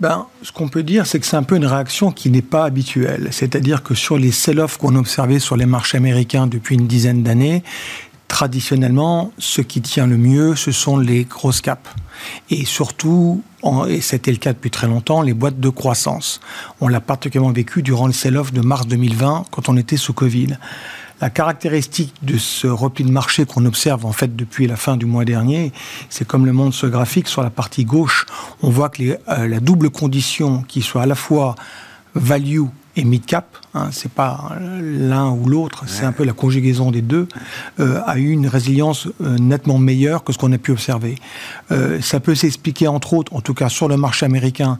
Ben, 0.00 0.26
ce 0.42 0.52
qu'on 0.52 0.68
peut 0.68 0.84
dire, 0.84 1.06
c'est 1.06 1.18
que 1.18 1.26
c'est 1.26 1.36
un 1.36 1.42
peu 1.42 1.56
une 1.56 1.66
réaction 1.66 2.12
qui 2.12 2.30
n'est 2.30 2.40
pas 2.40 2.64
habituelle. 2.64 3.28
C'est-à-dire 3.32 3.82
que 3.82 3.94
sur 3.94 4.16
les 4.16 4.30
sell-offs 4.30 4.76
qu'on 4.76 4.94
a 4.94 4.98
observés 4.98 5.40
sur 5.40 5.56
les 5.56 5.66
marchés 5.66 5.96
américains 5.96 6.46
depuis 6.46 6.76
une 6.76 6.86
dizaine 6.86 7.24
d'années, 7.24 7.64
traditionnellement, 8.28 9.32
ce 9.38 9.60
qui 9.60 9.80
tient 9.80 10.06
le 10.06 10.16
mieux, 10.16 10.54
ce 10.54 10.70
sont 10.70 10.98
les 10.98 11.24
grosses 11.24 11.60
caps. 11.60 11.90
Et 12.50 12.64
surtout, 12.64 13.42
et 13.88 14.00
c'était 14.00 14.30
le 14.30 14.36
cas 14.36 14.52
depuis 14.52 14.70
très 14.70 14.86
longtemps, 14.86 15.22
les 15.22 15.34
boîtes 15.34 15.58
de 15.58 15.68
croissance. 15.68 16.40
On 16.80 16.86
l'a 16.86 17.00
particulièrement 17.00 17.52
vécu 17.52 17.82
durant 17.82 18.06
le 18.06 18.12
sell-off 18.12 18.52
de 18.52 18.60
mars 18.60 18.86
2020, 18.86 19.46
quand 19.50 19.68
on 19.68 19.76
était 19.76 19.96
sous 19.96 20.12
Covid. 20.12 20.58
La 21.20 21.30
caractéristique 21.30 22.14
de 22.22 22.38
ce 22.38 22.68
repli 22.68 23.04
de 23.04 23.10
marché 23.10 23.44
qu'on 23.44 23.64
observe 23.64 24.06
en 24.06 24.12
fait 24.12 24.36
depuis 24.36 24.68
la 24.68 24.76
fin 24.76 24.96
du 24.96 25.04
mois 25.04 25.24
dernier, 25.24 25.72
c'est 26.10 26.24
comme 26.24 26.46
le 26.46 26.52
montre 26.52 26.76
ce 26.76 26.86
graphique 26.86 27.26
sur 27.26 27.42
la 27.42 27.50
partie 27.50 27.84
gauche, 27.84 28.24
on 28.62 28.70
voit 28.70 28.88
que 28.88 29.02
euh, 29.02 29.48
la 29.48 29.58
double 29.58 29.90
condition 29.90 30.62
qui 30.62 30.80
soit 30.80 31.02
à 31.02 31.06
la 31.06 31.16
fois 31.16 31.56
value 32.14 32.62
et 32.94 33.04
mid-cap, 33.04 33.56
hein, 33.74 33.88
c'est 33.90 34.10
pas 34.10 34.56
l'un 34.80 35.30
ou 35.30 35.46
l'autre, 35.46 35.84
c'est 35.86 36.04
un 36.04 36.12
peu 36.12 36.24
la 36.24 36.32
conjugaison 36.32 36.92
des 36.92 37.02
deux, 37.02 37.26
euh, 37.80 38.00
a 38.06 38.16
eu 38.18 38.30
une 38.30 38.46
résilience 38.46 39.08
euh, 39.20 39.38
nettement 39.38 39.78
meilleure 39.78 40.22
que 40.22 40.32
ce 40.32 40.38
qu'on 40.38 40.52
a 40.52 40.58
pu 40.58 40.70
observer. 40.70 41.16
ça 42.00 42.20
peut 42.20 42.36
s'expliquer 42.36 42.86
entre 42.86 43.14
autres, 43.14 43.34
en 43.34 43.40
tout 43.40 43.54
cas 43.54 43.68
sur 43.68 43.88
le 43.88 43.96
marché 43.96 44.24
américain, 44.24 44.78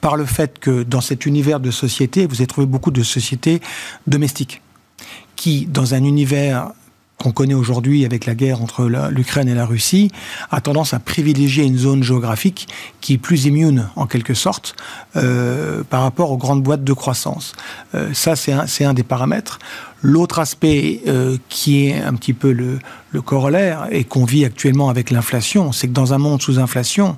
par 0.00 0.16
le 0.16 0.24
fait 0.24 0.60
que 0.60 0.84
dans 0.84 1.00
cet 1.00 1.26
univers 1.26 1.58
de 1.58 1.72
sociétés, 1.72 2.26
vous 2.26 2.36
avez 2.36 2.46
trouvé 2.46 2.66
beaucoup 2.66 2.92
de 2.92 3.02
sociétés 3.02 3.60
domestiques 4.06 4.62
qui, 5.40 5.64
dans 5.64 5.94
un 5.94 6.04
univers 6.04 6.72
qu'on 7.16 7.32
connaît 7.32 7.54
aujourd'hui 7.54 8.04
avec 8.04 8.26
la 8.26 8.34
guerre 8.34 8.60
entre 8.60 8.84
l'Ukraine 9.10 9.48
et 9.48 9.54
la 9.54 9.64
Russie, 9.64 10.10
a 10.50 10.60
tendance 10.60 10.92
à 10.92 10.98
privilégier 10.98 11.64
une 11.64 11.78
zone 11.78 12.02
géographique 12.02 12.68
qui 13.00 13.14
est 13.14 13.18
plus 13.18 13.46
immune, 13.46 13.88
en 13.96 14.06
quelque 14.06 14.34
sorte, 14.34 14.76
euh, 15.16 15.82
par 15.88 16.02
rapport 16.02 16.30
aux 16.30 16.36
grandes 16.36 16.62
boîtes 16.62 16.84
de 16.84 16.92
croissance. 16.92 17.54
Euh, 17.94 18.10
ça, 18.12 18.36
c'est 18.36 18.84
un, 18.84 18.92
des 18.92 19.02
paramètres. 19.02 19.58
L'autre 20.02 20.40
aspect 20.40 21.00
euh, 21.06 21.38
qui 21.48 21.86
est 21.86 22.02
un 22.02 22.12
petit 22.12 22.34
peu 22.34 22.52
le, 22.52 22.78
le 23.10 23.22
corollaire 23.22 23.86
et 23.90 24.04
qu'on 24.04 24.26
vit 24.26 24.44
actuellement 24.44 24.90
avec 24.90 25.10
l'inflation, 25.10 25.72
c'est 25.72 25.88
que 25.88 25.94
dans 25.94 26.12
un 26.12 26.18
monde 26.18 26.42
sous 26.42 26.58
inflation, 26.58 27.16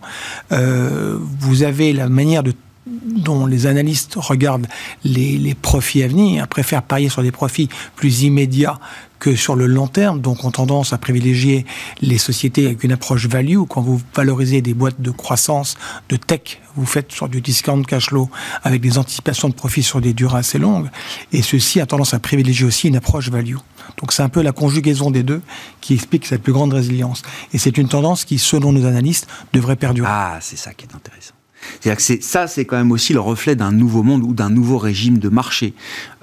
vous 0.51 1.63
avez 1.65 1.93
la 1.93 2.09
manière 2.09 2.45
de 2.45 2.53
dont 2.93 3.47
les 3.47 3.67
analystes 3.67 4.15
regardent 4.17 4.67
les, 5.05 5.55
profits 5.55 6.03
à 6.03 6.09
venir, 6.09 6.49
préfèrent 6.49 6.83
parier 6.83 7.09
sur 7.09 7.23
des 7.23 7.33
profits 7.33 7.69
plus 7.97 8.23
immédiats 8.23 8.79
que 9.19 9.37
sur 9.37 9.55
le 9.55 9.67
long 9.67 9.87
terme, 9.87 10.21
donc 10.21 10.43
ont 10.43 10.51
tendance 10.51 10.93
à 10.93 10.99
privilégier 10.99 11.65
les 12.01 12.19
sociétés 12.19 12.67
avec 12.67 12.83
une 12.83 12.91
approche 12.91 13.27
value. 13.27 13.59
Quand 13.69 13.81
vous 13.81 14.01
valorisez 14.17 14.63
des 14.63 14.75
boîtes 14.75 15.01
de 15.01 15.13
croissance, 15.13 15.77
de 16.09 16.17
tech, 16.17 16.61
vous 16.75 16.87
faites 16.87 17.13
sur 17.13 17.29
du 17.29 17.41
discount 17.41 17.83
cash 17.83 18.09
flow 18.09 18.29
avec 18.65 18.81
des 18.81 18.99
anticipations 18.99 19.49
de 19.49 19.55
profits 19.55 19.85
sur 19.85 20.01
des 20.01 20.13
durées 20.13 20.39
assez 20.39 20.59
longues. 20.59 20.91
Et 21.33 21.43
ceci 21.43 21.81
a 21.81 21.87
tendance 21.87 22.15
à 22.15 22.19
privilégier 22.19 22.67
aussi 22.67 22.89
une 22.89 22.97
approche 22.97 23.29
value. 23.29 23.59
Donc 23.99 24.13
c'est 24.13 24.25
un 24.25 24.29
peu 24.29 24.43
la 24.43 24.53
conjugaison 24.53 25.13
des 25.13 25.23
deux 25.23 25.43
qui 25.81 25.95
explique 25.95 26.27
cette 26.27 26.43
plus 26.43 26.53
grande 26.53 26.73
résilience. 26.73 27.23
Et 27.53 27.59
c'est 27.59 27.79
une 27.79 27.89
tendance 27.89 28.25
qui, 28.25 28.39
selon 28.41 28.73
nos 28.73 28.87
analystes, 28.87 29.29
devrait 29.53 29.77
perdurer. 29.77 30.09
Ah, 30.11 30.39
c'est 30.41 30.59
ça 30.59 30.75
qui 30.75 30.85
est 30.85 30.95
intéressant. 30.97 31.35
C'est-à-dire 31.81 32.05
que 32.05 32.23
ça, 32.23 32.47
c'est 32.47 32.65
quand 32.65 32.77
même 32.77 32.93
aussi 32.93 33.13
le 33.13 33.21
reflet 33.21 33.57
d'un 33.57 33.73
nouveau 33.73 34.03
monde 34.03 34.23
ou 34.23 34.35
d'un 34.35 34.51
nouveau 34.51 34.79
régime 34.79 35.19
de 35.19 35.29
marché. 35.29 35.75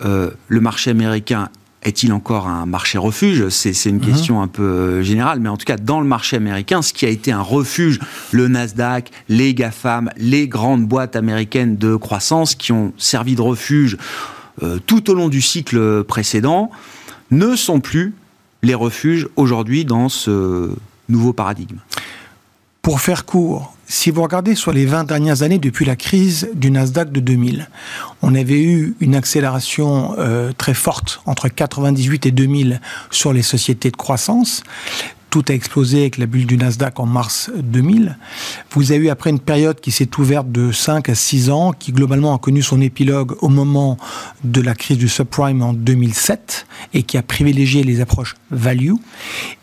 Euh, 0.03 0.31
le 0.47 0.61
marché 0.61 0.91
américain 0.91 1.49
est-il 1.83 2.11
encore 2.11 2.47
un 2.47 2.65
marché 2.65 2.97
refuge? 2.97 3.49
C'est 3.49 3.71
une 3.85 3.95
mhm. 3.95 4.01
question 4.01 4.41
un 4.41 4.47
peu 4.47 4.63
euh, 4.63 5.01
générale, 5.01 5.39
mais 5.39 5.49
en 5.49 5.57
tout 5.57 5.65
cas, 5.65 5.77
dans 5.77 6.01
le 6.01 6.07
marché 6.07 6.35
américain, 6.35 6.81
ce 6.81 6.93
qui 6.93 7.05
a 7.05 7.09
été 7.09 7.31
un 7.31 7.41
refuge, 7.41 7.99
le 8.31 8.47
Nasdaq, 8.47 9.11
les 9.29 9.53
GAFAM, 9.53 10.09
les 10.17 10.47
grandes 10.47 10.85
boîtes 10.85 11.15
américaines 11.15 11.77
de 11.77 11.95
croissance 11.95 12.55
qui 12.55 12.71
ont 12.71 12.93
servi 12.97 13.35
de 13.35 13.41
refuge 13.41 13.97
euh, 14.63 14.79
tout 14.85 15.09
au 15.09 15.13
long 15.13 15.29
du 15.29 15.41
cycle 15.41 16.03
précédent, 16.03 16.69
ne 17.31 17.55
sont 17.55 17.79
plus 17.79 18.13
les 18.61 18.75
refuges 18.75 19.27
aujourd'hui 19.37 19.85
dans 19.85 20.09
ce 20.09 20.69
nouveau 21.07 21.31
paradigme. 21.31 21.77
Pour 22.89 23.01
faire 23.01 23.25
court, 23.25 23.75
si 23.85 24.09
vous 24.09 24.23
regardez 24.23 24.55
sur 24.55 24.71
les 24.71 24.87
20 24.87 25.03
dernières 25.03 25.43
années 25.43 25.59
depuis 25.59 25.85
la 25.85 25.95
crise 25.95 26.49
du 26.55 26.71
Nasdaq 26.71 27.11
de 27.11 27.19
2000, 27.19 27.69
on 28.23 28.33
avait 28.33 28.63
eu 28.63 28.95
une 28.99 29.13
accélération 29.13 30.15
euh, 30.17 30.53
très 30.57 30.73
forte 30.73 31.21
entre 31.27 31.49
98 31.49 32.25
et 32.25 32.31
2000 32.31 32.81
sur 33.11 33.31
les 33.31 33.43
sociétés 33.43 33.91
de 33.91 33.95
croissance 33.95 34.63
tout 35.29 35.43
a 35.49 35.53
explosé 35.53 36.01
avec 36.01 36.17
la 36.17 36.25
bulle 36.25 36.45
du 36.45 36.57
Nasdaq 36.57 36.99
en 36.99 37.05
mars 37.05 37.51
2000. 37.55 38.17
Vous 38.71 38.91
avez 38.91 39.05
eu 39.05 39.09
après 39.09 39.29
une 39.29 39.39
période 39.39 39.79
qui 39.79 39.91
s'est 39.91 40.09
ouverte 40.17 40.51
de 40.51 40.71
5 40.71 41.09
à 41.09 41.15
6 41.15 41.49
ans, 41.49 41.71
qui 41.71 41.91
globalement 41.91 42.35
a 42.35 42.39
connu 42.39 42.61
son 42.61 42.81
épilogue 42.81 43.35
au 43.41 43.49
moment 43.49 43.97
de 44.43 44.61
la 44.61 44.73
crise 44.73 44.97
du 44.97 45.07
subprime 45.07 45.61
en 45.61 45.73
2007 45.73 46.65
et 46.93 47.03
qui 47.03 47.17
a 47.17 47.21
privilégié 47.21 47.83
les 47.83 48.01
approches 48.01 48.35
value. 48.51 48.93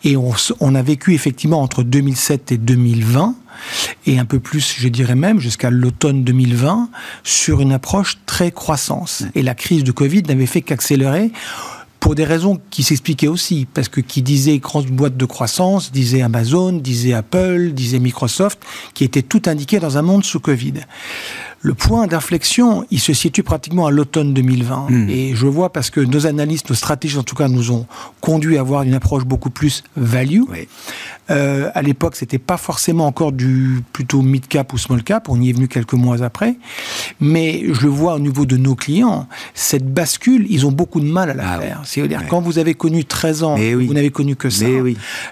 Et 0.05 0.16
on, 0.16 0.33
on 0.61 0.74
a 0.74 0.83
vécu 0.83 1.14
effectivement 1.14 1.61
entre 1.62 1.83
2007 1.83 2.52
et 2.52 2.59
2020 2.59 3.35
et 4.07 4.18
un 4.18 4.24
peu 4.24 4.38
plus, 4.38 4.76
je 4.79 4.88
dirais 4.88 5.14
même, 5.14 5.40
jusqu'à 5.40 5.70
l'automne 5.70 6.24
2020, 6.24 6.88
sur 7.24 7.61
une 7.61 7.72
approche 7.72 8.18
très 8.26 8.50
croissance. 8.50 9.24
Et 9.35 9.42
la 9.42 9.55
crise 9.55 9.85
de 9.85 9.92
Covid 9.92 10.22
n'avait 10.22 10.46
fait 10.46 10.62
qu'accélérer 10.62 11.33
pour 12.01 12.15
des 12.15 12.25
raisons 12.25 12.61
qui 12.71 12.83
s'expliquaient 12.83 13.29
aussi, 13.29 13.67
parce 13.73 13.89
que 13.89 14.01
qui 14.01 14.23
disait 14.23 14.59
grande 14.59 14.87
boîte 14.87 15.17
de 15.17 15.25
croissance, 15.25 15.93
disait 15.93 16.23
Amazon, 16.23 16.73
disait 16.73 17.15
Apple, 17.15 17.73
disait 17.73 17.99
Microsoft, 17.99 18.61
qui 18.95 19.05
étaient 19.05 19.23
tout 19.23 19.43
indiqués 19.47 19.81
dans 19.81 19.99
un 19.99 20.03
monde 20.03 20.25
sous 20.25 20.41
Covid. 20.41 20.75
Le 21.62 21.75
point 21.75 22.07
d'inflexion, 22.07 22.87
il 22.90 23.01
se 23.01 23.12
situe 23.12 23.42
pratiquement 23.42 23.87
à 23.87 23.90
l'automne 23.90 24.35
2020. 24.35 24.87
Hmm. 24.88 25.09
Et 25.09 25.35
je 25.35 25.47
vois 25.47 25.73
parce 25.73 25.90
que 25.90 26.01
nos 26.01 26.27
analystes, 26.27 26.69
nos 26.69 26.77
stratégistes 26.77 27.19
en 27.19 27.25
tout 27.25 27.35
cas, 27.35 27.49
nous 27.49 27.73
ont 27.73 27.87
conduit 28.21 28.57
à 28.57 28.61
avoir 28.61 28.83
une 28.83 28.95
approche 28.95 29.25
beaucoup 29.25 29.51
plus 29.51 29.83
value. 29.97 30.42
Euh, 31.31 31.71
à 31.75 31.83
l'époque, 31.83 32.14
c'était 32.14 32.38
pas 32.38 32.57
forcément 32.57 33.07
encore 33.07 33.33
du 33.33 33.83
plutôt 33.92 34.23
mid 34.23 34.47
cap 34.47 34.73
ou 34.73 34.79
small 34.79 35.03
cap. 35.03 35.29
On 35.29 35.40
y 35.40 35.51
est 35.51 35.53
venu 35.53 35.66
quelques 35.66 35.95
mois 35.95 36.23
après. 36.23 36.57
Mais 37.21 37.64
je 37.73 37.83
le 37.83 37.88
vois 37.88 38.14
au 38.14 38.21
niveau 38.21 38.47
de 38.47 38.57
nos 38.57 38.75
clients, 38.75 39.27
cette 39.55 39.92
bascule, 39.92 40.47
ils 40.49 40.66
ont 40.66 40.73
beaucoup 40.73 41.01
de 41.01 41.07
mal 41.07 41.31
à 41.31 41.35
la 41.35 41.53
ah 41.53 41.59
faire. 41.59 41.81
C'est-à-dire, 41.85 42.27
quand 42.29 42.40
vous 42.40 42.59
avez 42.59 42.75
connu 42.75 43.05
13 43.05 43.42
ans, 43.42 43.57
vous 43.57 43.95
n'avez 43.95 44.11
connu 44.11 44.37
que 44.37 44.51
ça, 44.51 44.66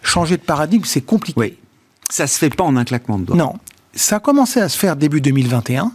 changer 0.03 0.37
de 0.37 0.43
paradigme, 0.43 0.85
c'est 0.85 1.03
compliqué. 1.03 1.39
Oui. 1.39 1.55
Ça 2.11 2.27
se 2.27 2.39
fait 2.39 2.51
pas 2.51 2.65
en 2.65 2.77
un 2.77 2.85
claquement 2.85 3.19
de 3.19 3.25
doigts. 3.25 3.37
Non. 3.37 3.55
Ça 3.97 4.17
a 4.17 4.21
commencé 4.21 4.61
à 4.61 4.69
se 4.69 4.79
faire 4.79 4.97
début 4.97 5.21
2021 5.21 5.93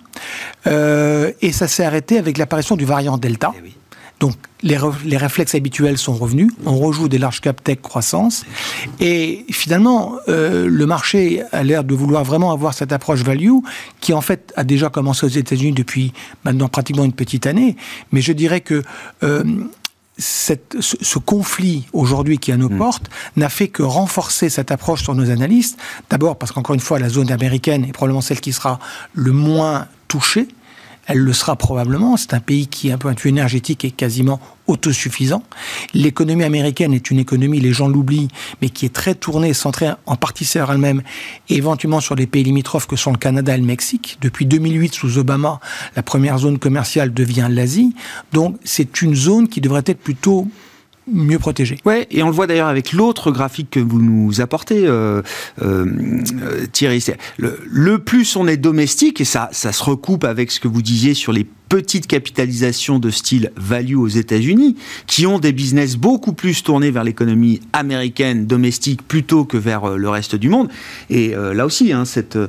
euh, 0.68 1.32
et 1.42 1.52
ça 1.52 1.68
s'est 1.68 1.84
arrêté 1.84 2.18
avec 2.18 2.38
l'apparition 2.38 2.76
du 2.76 2.86
variant 2.86 3.18
Delta. 3.18 3.52
Eh 3.58 3.72
Donc 4.20 4.36
les, 4.62 4.78
réflexes 5.18 5.56
habituels 5.56 5.98
sont 5.98 6.14
revenus, 6.14 6.52
on 6.66 6.78
rejoue 6.78 7.10
des 7.10 7.18
large 7.18 7.42
cap 7.42 7.64
tech 7.64 7.80
croissance, 7.82 8.46
et 9.00 9.46
finalement 9.50 10.16
euh, 10.28 10.68
le 10.70 10.86
marché 10.86 11.44
a 11.52 11.64
l'air 11.64 11.84
de 11.84 11.94
vouloir 11.94 12.24
vraiment 12.24 12.52
avoir 12.52 12.74
cette 12.74 12.92
approche 12.92 13.22
value 13.22 13.52
qui 14.02 14.14
en 14.14 14.22
fait 14.22 14.54
a 14.56 14.64
déjà 14.64 14.90
commencé 14.90 15.26
aux 15.26 15.30
États-Unis 15.30 15.74
depuis 15.74 16.14
maintenant 16.44 16.68
pratiquement 16.68 17.06
une 17.06 17.14
petite 17.14 17.48
année, 17.48 17.76
mais 18.12 18.22
je 18.22 18.34
dirais 18.34 18.62
que 18.62 18.84
euh, 19.24 19.44
cette, 20.20 20.78
ce, 20.80 21.18
conflit 21.18 21.88
aujourd'hui 21.94 22.38
qui 22.38 22.52
est 22.52 22.54
à 22.54 22.58
nos 22.58 22.70
mm. 22.70 22.78
portes 22.78 23.10
n'a 23.36 23.50
fait 23.50 23.70
que 23.70 23.84
renforcer 23.84 24.50
cette 24.50 24.72
approche 24.72 25.04
sur 25.04 25.16
nos 25.16 25.32
analystes. 25.32 25.80
D'abord 26.10 26.38
parce 26.38 26.52
qu'encore 26.52 26.76
une 26.76 26.82
fois, 26.82 27.00
la 27.00 27.10
zone 27.10 27.32
américaine 27.32 27.86
est 27.86 27.92
probablement 27.92 28.22
celle 28.22 28.42
qui 28.42 28.54
sera 28.54 28.80
le 29.14 29.32
moins 29.32 29.88
touchée 30.08 30.48
elle 31.10 31.18
le 31.18 31.34
sera 31.34 31.56
probablement. 31.56 32.18
C'est 32.18 32.36
un 32.36 32.40
pays 32.40 32.68
qui, 32.68 32.92
un 32.92 32.98
point 33.00 33.14
de 33.14 33.20
vue 33.20 33.30
énergétique, 33.30 33.84
est 33.84 33.92
quasiment 33.92 34.40
autosuffisant. 34.68 35.42
L'économie 35.96 36.44
américaine 36.44 36.94
est 36.94 37.10
une 37.10 37.18
économie, 37.18 37.60
les 37.60 37.74
gens 37.74 37.88
l'oublient, 37.88 38.28
mais 38.62 38.70
qui 38.70 38.86
est 38.86 38.94
très 38.94 39.16
tournée, 39.16 39.54
centrée 39.56 39.90
en 40.06 40.16
partie 40.16 40.46
sur 40.46 40.72
elle-même, 40.72 41.02
éventuellement 41.50 42.00
sur 42.00 42.14
les 42.14 42.28
pays 42.28 42.44
limitrophes 42.44 42.86
que 42.86 42.96
sont 42.96 43.12
le 43.12 43.18
Canada 43.18 43.56
et 43.56 43.58
le 43.58 43.66
Mexique. 43.66 44.20
Depuis 44.22 44.46
2008, 44.46 44.94
sous 44.94 45.18
Obama, 45.18 45.60
la 45.96 46.04
première 46.04 46.38
zone 46.38 46.60
commerciale 46.60 47.12
devient 47.12 47.48
l'Asie. 47.50 47.96
Donc, 48.32 48.58
c'est 48.64 49.02
une 49.02 49.16
zone 49.16 49.50
qui 49.50 49.62
devrait 49.62 49.84
être 49.88 50.00
plutôt 50.00 50.48
mieux 51.12 51.40
protégé. 51.40 51.78
Ouais, 51.86 52.08
et 52.12 52.24
on 52.24 52.28
le 52.28 52.34
voit 52.34 52.48
d'ailleurs 52.48 52.68
avec 52.68 52.94
l'autre 52.94 53.32
graphique 53.32 53.70
que 53.72 53.80
vous 53.80 54.02
nous 54.02 54.42
apportez, 54.42 54.86
euh, 54.86 55.22
euh, 55.62 55.86
Thierry. 56.72 57.04
Le, 57.38 57.98
plus 58.00 58.36
on 58.36 58.48
est 58.48 58.58
domestique, 58.58 59.22
et 59.22 59.26
ça, 59.26 59.50
ça 59.52 59.72
se 59.72 59.84
recoupe 59.84 60.24
avec 60.24 60.52
ce 60.52 60.60
que 60.60 60.68
vous 60.68 60.82
disiez 60.82 61.14
sur 61.14 61.32
les 61.32 61.46
petites 61.70 62.08
capitalisations 62.08 63.00
de 63.00 63.12
style 63.12 63.52
value 63.56 63.96
aux 63.96 64.08
États-Unis, 64.08 64.76
qui 65.06 65.28
ont 65.28 65.40
des 65.40 65.54
business 65.54 65.96
beaucoup 65.96 66.34
plus 66.34 66.64
tournés 66.64 66.90
vers 66.90 67.04
l'économie 67.04 67.62
américaine 67.74 68.48
domestique 68.48 69.08
plutôt 69.08 69.46
que 69.46 69.56
vers 69.56 69.86
euh, 69.86 69.98
le 69.98 70.10
reste 70.10 70.36
du 70.36 70.50
monde. 70.50 70.70
Et 71.12 71.36
euh, 71.36 71.54
là 71.54 71.66
aussi, 71.66 71.94
hein, 71.94 72.06
cette, 72.06 72.36
euh, 72.36 72.48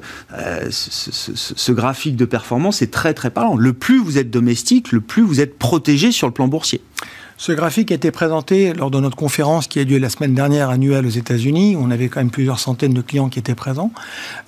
ce, 0.70 1.12
ce, 1.12 1.33
ce, 1.35 1.73
graphique 1.73 2.16
de 2.16 2.25
performance 2.25 2.81
est 2.81 2.90
très 2.90 3.12
très 3.12 3.31
parlant. 3.31 3.57
Le 3.57 3.75
plus 3.75 3.99
vous 3.99 4.16
êtes 4.16 4.31
domestique, 4.31 4.90
le 4.90 5.03
plus 5.03 5.23
vous 5.23 5.40
êtes 5.40 5.59
protégé 5.59 6.12
sur 6.12 6.27
le 6.27 6.33
plan 6.33 6.49
boursier. 6.49 6.81
Ce 7.40 7.53
graphique 7.53 7.90
a 7.90 7.94
été 7.94 8.11
présenté 8.11 8.74
lors 8.74 8.90
de 8.90 9.00
notre 9.00 9.16
conférence 9.16 9.66
qui 9.66 9.81
a 9.81 9.85
lieu 9.85 9.96
la 9.96 10.11
semaine 10.11 10.35
dernière 10.35 10.68
annuelle 10.68 11.07
aux 11.07 11.09
États-Unis. 11.09 11.74
On 11.74 11.90
avait 11.90 12.11
quand 12.11 12.20
même 12.20 12.31
plusieurs 12.31 12.59
centaines 12.59 12.92
de 12.92 13.00
clients 13.00 13.31
qui 13.31 13.38
étaient 13.38 13.55
présents 13.55 13.92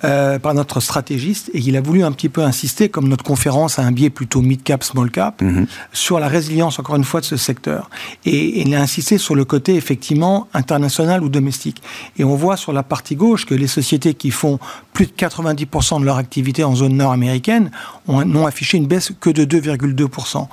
euh, 0.03 0.37
par 0.37 0.53
notre 0.53 0.79
stratégiste 0.79 1.49
et 1.55 1.57
il 1.57 1.75
a 1.75 1.81
voulu 1.81 2.03
un 2.03 2.11
petit 2.11 2.29
peu 2.29 2.43
insister, 2.43 2.89
comme 2.89 3.07
notre 3.07 3.23
conférence 3.23 3.79
a 3.79 3.81
un 3.81 3.91
biais 3.91 4.11
plutôt 4.11 4.41
mid-cap, 4.41 4.83
small-cap, 4.83 5.41
mhm. 5.41 5.65
sur 5.91 6.19
la 6.19 6.27
résilience 6.27 6.77
encore 6.77 6.95
une 6.95 7.03
fois 7.03 7.19
de 7.19 7.25
ce 7.25 7.35
secteur. 7.35 7.89
Et, 8.25 8.61
il 8.61 8.75
a 8.75 8.81
insisté 8.81 9.17
sur 9.17 9.33
le 9.33 9.43
côté 9.43 9.73
effectivement 9.73 10.47
international 10.53 11.23
ou 11.23 11.29
domestique. 11.29 11.81
Et 12.17 12.23
on 12.23 12.35
voit 12.35 12.57
sur 12.57 12.73
la 12.73 12.83
partie 12.83 13.15
gauche 13.15 13.47
que 13.47 13.55
les 13.55 13.65
sociétés 13.65 14.13
qui 14.13 14.29
font 14.29 14.59
plus 14.93 15.07
de 15.07 15.13
90% 15.13 15.99
de 15.99 16.05
leur 16.05 16.17
activité 16.17 16.63
en 16.63 16.75
zone 16.75 16.95
nord-américaine 16.95 17.71
n'ont 18.07 18.45
affiché 18.45 18.77
une 18.77 18.87
baisse 18.87 19.11
que 19.19 19.29
de 19.29 19.45
2,2% 19.45 20.47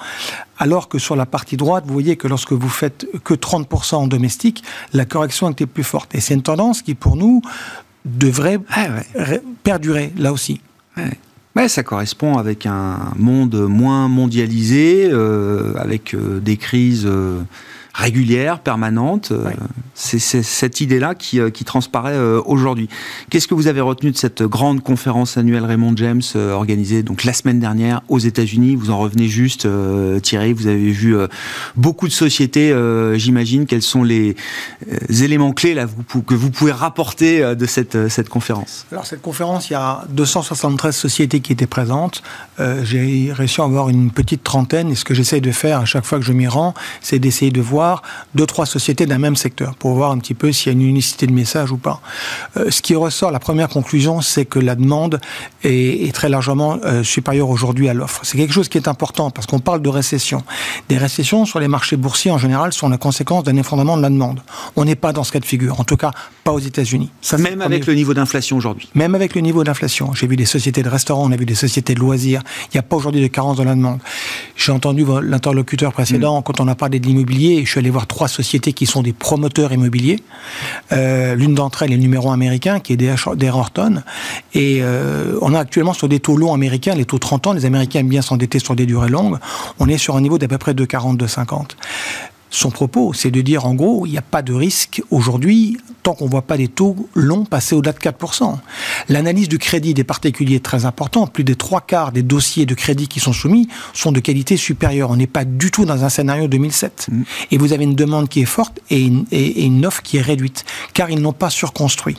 alors 0.60 0.88
que 0.88 0.98
sur 0.98 1.16
la 1.16 1.26
partie 1.26 1.56
droite, 1.56 1.84
vous 1.86 1.92
voyez 1.94 2.16
que 2.16 2.28
lorsque 2.28 2.52
vous 2.52 2.68
faites 2.68 3.06
que 3.24 3.32
30% 3.32 3.94
en 3.96 4.06
domestique, 4.06 4.62
la 4.92 5.06
correction 5.06 5.50
était 5.50 5.66
plus 5.66 5.82
forte. 5.82 6.14
Et 6.14 6.20
c'est 6.20 6.34
une 6.34 6.42
tendance 6.42 6.82
qui, 6.82 6.94
pour 6.94 7.16
nous, 7.16 7.40
devrait 8.04 8.60
ah 8.70 8.88
perdurer 9.62 10.12
là 10.18 10.32
aussi. 10.32 10.60
Ouais. 11.56 11.68
ça 11.68 11.82
correspond 11.82 12.36
avec 12.36 12.66
un 12.66 13.12
monde 13.16 13.54
moins 13.54 14.06
mondialisé, 14.08 15.08
euh, 15.10 15.72
avec 15.76 16.14
euh, 16.14 16.40
des 16.40 16.58
crises. 16.58 17.06
Euh, 17.06 17.40
régulière, 17.94 18.60
permanente. 18.60 19.32
Euh, 19.32 19.50
c'est 19.94 20.18
cette 20.18 20.80
idée-là 20.80 21.14
qui, 21.14 21.40
euh, 21.40 21.50
qui, 21.50 21.64
transparaît 21.64 22.14
euh, 22.14 22.40
aujourd'hui. 22.46 22.88
Qu'est-ce 23.28 23.46
que 23.46 23.54
vous 23.54 23.66
avez 23.66 23.80
retenu 23.80 24.10
de 24.10 24.16
cette 24.16 24.42
grande 24.42 24.82
conférence 24.82 25.36
annuelle 25.36 25.64
Raymond 25.64 25.94
James 25.96 26.22
organisée 26.34 27.02
donc 27.02 27.24
la 27.24 27.32
semaine 27.32 27.60
dernière 27.60 28.00
aux 28.08 28.18
États-Unis? 28.18 28.76
Vous 28.76 28.90
en 28.90 28.98
revenez 28.98 29.28
juste, 29.28 29.68
Thierry. 30.22 30.52
Vous 30.52 30.66
avez 30.66 30.90
vu 30.90 31.16
beaucoup 31.76 32.08
de 32.08 32.12
sociétés. 32.12 32.74
J'imagine 33.16 33.66
quels 33.66 33.82
sont 33.82 34.02
les 34.02 34.36
éléments 35.08 35.52
clés 35.52 35.74
là 35.74 35.86
que 36.26 36.34
vous 36.34 36.50
pouvez 36.50 36.72
rapporter 36.72 37.54
de 37.54 37.66
cette, 37.66 38.08
cette 38.08 38.28
conférence? 38.28 38.86
Alors 38.92 39.06
cette 39.06 39.22
conférence, 39.22 39.70
il 39.70 39.74
y 39.74 39.76
a 39.76 40.04
273 40.10 40.96
sociétés 40.96 41.40
qui 41.40 41.52
étaient 41.52 41.66
présentes. 41.66 42.22
J'ai 42.82 43.32
réussi 43.32 43.60
à 43.60 43.64
avoir 43.64 43.88
une 43.88 44.10
petite 44.10 44.42
trentaine. 44.42 44.90
Et 44.90 44.94
ce 44.94 45.04
que 45.04 45.14
j'essaye 45.14 45.40
de 45.40 45.52
faire 45.52 45.80
à 45.80 45.84
chaque 45.84 46.04
fois 46.04 46.18
que 46.18 46.24
je 46.24 46.32
m'y 46.32 46.48
rends, 46.48 46.74
c'est 47.00 47.18
d'essayer 47.18 47.50
de 47.50 47.60
voir 47.60 47.79
deux, 48.34 48.46
trois 48.46 48.66
sociétés 48.66 49.06
d'un 49.06 49.18
même 49.18 49.36
secteur 49.36 49.74
pour 49.74 49.92
voir 49.94 50.10
un 50.10 50.18
petit 50.18 50.34
peu 50.34 50.52
s'il 50.52 50.66
y 50.66 50.70
a 50.70 50.72
une 50.72 50.86
unicité 50.86 51.26
de 51.26 51.32
message 51.32 51.72
ou 51.72 51.76
pas. 51.76 52.00
Euh, 52.56 52.70
ce 52.70 52.82
qui 52.82 52.94
ressort, 52.94 53.30
la 53.30 53.38
première 53.38 53.68
conclusion, 53.68 54.20
c'est 54.20 54.44
que 54.44 54.58
la 54.58 54.74
demande 54.74 55.20
est, 55.64 56.14
très 56.14 56.28
largement 56.28 56.78
euh, 56.84 57.02
supérieure 57.02 57.48
aujourd'hui 57.48 57.88
à 57.88 57.94
l'offre. 57.94 58.20
C'est 58.24 58.36
quelque 58.36 58.52
chose 58.52 58.68
qui 58.68 58.78
est 58.78 58.88
important 58.88 59.30
parce 59.30 59.46
qu'on 59.46 59.60
parle 59.60 59.82
de 59.82 59.88
récession. 59.88 60.42
Des 60.88 60.98
récessions 60.98 61.44
sur 61.44 61.60
les 61.60 61.68
marchés 61.68 61.96
boursiers 61.96 62.30
en 62.30 62.38
général 62.38 62.72
sont 62.72 62.88
la 62.88 62.98
conséquence 62.98 63.44
d'un 63.44 63.56
effondrement 63.56 63.96
de 63.96 64.02
la 64.02 64.10
demande. 64.10 64.40
On 64.76 64.84
n'est 64.84 64.96
pas 64.96 65.12
dans 65.12 65.24
ce 65.24 65.32
cas 65.32 65.40
de 65.40 65.44
figure, 65.44 65.80
en 65.80 65.84
tout 65.84 65.96
cas 65.96 66.10
pas 66.44 66.52
aux 66.52 66.58
États-Unis. 66.58 67.10
Même 67.38 67.62
avec 67.62 67.86
le 67.86 67.94
niveau 67.94 68.14
d'inflation 68.14 68.56
aujourd'hui. 68.56 68.88
Même 68.94 69.14
avec 69.14 69.34
le 69.34 69.40
niveau 69.40 69.64
d'inflation. 69.64 70.12
J'ai 70.14 70.26
vu 70.26 70.36
des 70.36 70.44
sociétés 70.44 70.82
de 70.82 70.88
restaurants, 70.88 71.26
on 71.26 71.32
a 71.32 71.36
vu 71.36 71.46
des 71.46 71.54
sociétés 71.54 71.94
de 71.94 72.00
loisirs. 72.00 72.42
Il 72.66 72.76
n'y 72.76 72.80
a 72.80 72.82
pas 72.82 72.96
aujourd'hui 72.96 73.22
de 73.22 73.28
carence 73.28 73.56
de 73.56 73.62
la 73.62 73.74
demande. 73.74 74.00
J'ai 74.56 74.72
entendu 74.72 75.04
l'interlocuteur 75.22 75.92
précédent 75.92 76.40
mm. 76.40 76.42
quand 76.42 76.60
on 76.60 76.68
a 76.68 76.74
parlé 76.74 76.98
de 77.00 77.06
l'immobilier 77.06 77.64
je 77.70 77.74
suis 77.74 77.78
allé 77.78 77.90
voir 77.90 78.08
trois 78.08 78.26
sociétés 78.26 78.72
qui 78.72 78.84
sont 78.84 79.00
des 79.00 79.12
promoteurs 79.12 79.72
immobiliers. 79.72 80.18
Euh, 80.90 81.36
l'une 81.36 81.54
d'entre 81.54 81.84
elles 81.84 81.92
est 81.92 81.94
le 81.94 82.02
numéro 82.02 82.32
américain, 82.32 82.80
qui 82.80 82.94
est 82.94 82.96
DR 82.96 83.54
Horton. 83.54 84.02
Et 84.54 84.80
euh, 84.82 85.38
on 85.40 85.54
est 85.54 85.58
actuellement 85.58 85.92
sur 85.92 86.08
des 86.08 86.18
taux 86.18 86.36
longs 86.36 86.52
américains, 86.52 86.96
les 86.96 87.04
taux 87.04 87.20
30 87.20 87.46
ans. 87.46 87.52
Les 87.52 87.66
Américains 87.66 88.00
aiment 88.00 88.08
bien 88.08 88.22
s'endetter 88.22 88.58
sur 88.58 88.74
des 88.74 88.86
durées 88.86 89.08
longues. 89.08 89.38
On 89.78 89.88
est 89.88 89.98
sur 89.98 90.16
un 90.16 90.20
niveau 90.20 90.36
d'à 90.36 90.48
peu 90.48 90.58
près 90.58 90.74
de 90.74 90.84
40, 90.84 91.24
50. 91.24 91.76
Son 92.50 92.70
propos, 92.70 93.12
c'est 93.12 93.30
de 93.30 93.40
dire 93.40 93.64
en 93.66 93.74
gros, 93.74 94.04
il 94.04 94.10
n'y 94.10 94.18
a 94.18 94.22
pas 94.22 94.42
de 94.42 94.52
risque 94.52 95.00
aujourd'hui 95.12 95.78
qu'on 96.14 96.26
ne 96.26 96.30
voit 96.30 96.42
pas 96.42 96.56
des 96.56 96.68
taux 96.68 96.96
longs 97.14 97.44
passer 97.44 97.74
au-delà 97.74 97.92
de 97.92 97.98
4%. 97.98 98.56
L'analyse 99.08 99.48
du 99.48 99.58
crédit 99.58 99.94
des 99.94 100.04
particuliers 100.04 100.56
est 100.56 100.64
très 100.64 100.84
importante. 100.84 101.32
Plus 101.32 101.44
des 101.44 101.56
trois 101.56 101.80
quarts 101.80 102.12
des 102.12 102.22
dossiers 102.22 102.66
de 102.66 102.74
crédit 102.74 103.08
qui 103.08 103.20
sont 103.20 103.32
soumis 103.32 103.68
sont 103.92 104.12
de 104.12 104.20
qualité 104.20 104.56
supérieure. 104.56 105.10
On 105.10 105.16
n'est 105.16 105.26
pas 105.26 105.44
du 105.44 105.70
tout 105.70 105.84
dans 105.84 106.04
un 106.04 106.08
scénario 106.08 106.48
2007. 106.48 107.08
Mm. 107.10 107.22
Et 107.50 107.58
vous 107.58 107.72
avez 107.72 107.84
une 107.84 107.94
demande 107.94 108.28
qui 108.28 108.40
est 108.40 108.46
forte 108.46 108.80
et 108.90 109.00
une, 109.00 109.24
et 109.32 109.64
une 109.64 109.86
offre 109.86 110.02
qui 110.02 110.18
est 110.18 110.22
réduite, 110.22 110.64
car 110.94 111.10
ils 111.10 111.20
n'ont 111.20 111.32
pas 111.32 111.50
surconstruit. 111.50 112.16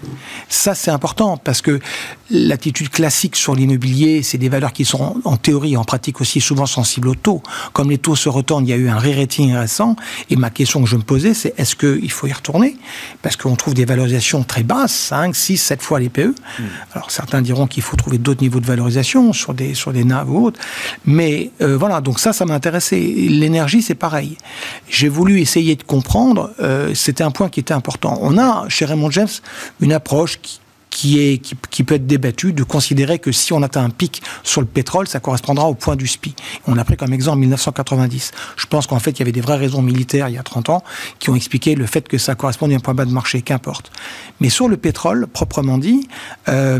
Ça, 0.50 0.76
c'est 0.76 0.92
important 0.92 1.38
parce 1.38 1.62
que 1.62 1.80
l'attitude 2.30 2.90
classique 2.90 3.36
sur 3.36 3.56
l'immobilier, 3.56 4.24
c'est 4.24 4.38
des 4.38 4.50
valeurs 4.50 4.74
qui 4.74 4.86
sont 4.86 5.22
en 5.24 5.38
théorie 5.38 5.74
et 5.74 5.78
en 5.78 5.84
pratique 5.84 6.22
aussi 6.22 6.42
souvent 6.42 6.66
sensibles 6.66 7.10
aux 7.10 7.16
taux. 7.16 7.42
Comme 7.74 7.90
les 7.90 7.98
taux 7.98 8.16
se 8.16 8.30
retournent, 8.30 8.66
il 8.66 8.70
y 8.70 8.74
a 8.74 8.78
eu 8.78 8.90
un 8.90 8.98
re-rating 8.98 9.54
récent 9.56 9.96
et 10.30 10.36
ma 10.36 10.50
question 10.50 10.82
que 10.82 10.88
je 10.88 10.96
me 10.96 11.04
posais, 11.04 11.34
c'est 11.34 11.54
est-ce 11.58 11.76
qu'il 11.76 12.12
faut 12.12 12.28
y 12.28 12.34
retourner? 12.34 12.78
Parce 13.22 13.36
qu'on 13.36 13.56
trouve 13.56 13.74
des 13.74 13.81
valorisations 13.86 14.44
très 14.44 14.64
basses, 14.64 14.94
5, 14.94 15.36
6, 15.36 15.58
7 15.58 15.82
fois 15.82 16.00
les 16.00 16.10
PE. 16.10 16.28
Hmm. 16.28 16.64
Alors 16.94 17.12
certains 17.12 17.42
diront 17.42 17.68
qu'il 17.68 17.84
faut 17.84 17.96
trouver 17.96 18.18
d'autres 18.18 18.42
niveaux 18.42 18.60
de 18.60 18.66
valorisation 18.66 19.34
sur 19.34 19.54
des, 19.54 19.74
sur 19.74 19.94
des 19.94 20.04
naves 20.04 20.32
ou 20.32 20.46
autres. 20.46 20.60
Mais 21.06 21.52
euh, 21.62 21.78
voilà, 21.78 22.02
donc 22.02 22.20
ça, 22.20 22.34
ça 22.34 22.46
m'a 22.46 22.54
intéressé. 22.54 23.00
L'énergie, 23.30 23.82
c'est 23.82 23.96
pareil. 23.96 24.38
J'ai 24.90 25.10
voulu 25.10 25.40
essayer 25.40 25.76
de 25.76 25.84
comprendre, 25.84 26.52
euh, 26.60 26.94
c'était 26.94 27.24
un 27.24 27.32
point 27.32 27.50
qui 27.50 27.60
était 27.60 27.74
important. 27.74 28.18
On 28.22 28.38
a 28.38 28.66
chez 28.70 28.86
Raymond 28.86 29.12
James 29.12 29.28
une 29.80 29.94
approche 29.94 30.40
qui, 30.42 30.60
qui, 30.92 31.20
est, 31.20 31.38
qui, 31.40 31.84
peut 31.84 31.96
être 31.96 32.06
débattu, 32.06 32.54
de 32.54 32.64
considérer 32.64 33.18
que 33.18 33.32
si 33.32 33.54
on 33.54 33.64
atteint 33.64 33.84
un 33.84 33.90
pic 33.90 34.22
sur 34.44 34.62
le 34.62 34.68
pétrole, 34.68 35.08
ça 35.08 35.20
correspondra 35.20 35.68
au 35.68 35.74
point 35.74 35.96
du 35.96 36.06
SPI. 36.06 36.36
On 36.68 36.78
a 36.78 36.84
pris 36.84 36.98
comme 36.98 37.14
exemple 37.14 37.40
1990. 37.40 38.32
Je 38.58 38.66
pense 38.68 38.86
qu'en 38.86 39.00
fait, 39.00 39.12
il 39.12 39.20
y 39.20 39.22
avait 39.24 39.32
des 39.32 39.42
vraies 39.42 39.58
raisons 39.58 39.82
militaires 39.82 40.30
il 40.30 40.36
y 40.36 40.38
a 40.38 40.44
30 40.44 40.70
ans 40.70 40.84
qui 41.18 41.30
ont 41.30 41.36
expliqué 41.36 41.74
le 41.76 41.86
fait 41.88 42.08
que 42.08 42.18
ça 42.18 42.36
correspondait 42.36 42.76
à 42.76 42.78
un 42.78 42.82
point 42.82 42.94
bas 42.94 43.06
de 43.06 43.12
marché, 43.12 43.42
qu'importe. 43.42 43.92
Mais 44.42 44.50
sur 44.50 44.68
le 44.68 44.78
pétrole, 44.78 45.28
proprement 45.28 45.78
dit, 45.78 46.08
euh, 46.50 46.80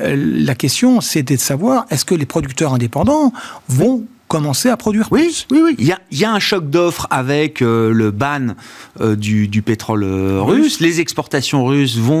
la 0.00 0.54
question, 0.54 1.00
c'était 1.00 1.36
de 1.36 1.40
savoir 1.40 1.84
est-ce 1.90 2.04
que 2.04 2.14
les 2.14 2.26
producteurs 2.26 2.72
indépendants 2.72 3.32
vont 3.68 4.04
commencer 4.28 4.68
à 4.68 4.76
produire 4.76 5.08
oui, 5.10 5.22
plus. 5.22 5.46
Oui, 5.50 5.62
oui, 5.64 5.74
il 5.78 5.86
y 5.86 5.92
a, 5.92 5.98
il 6.10 6.18
y 6.18 6.24
a 6.24 6.32
un 6.32 6.38
choc 6.38 6.70
d'offres 6.70 7.06
avec 7.10 7.62
euh, 7.62 7.92
le 7.92 8.10
ban 8.10 8.54
euh, 9.00 9.16
du, 9.16 9.48
du, 9.48 9.62
pétrole 9.62 10.04
euh, 10.04 10.40
russe. 10.40 10.80
Les 10.80 11.00
exportations 11.00 11.64
russes 11.64 11.96
vont 11.96 12.18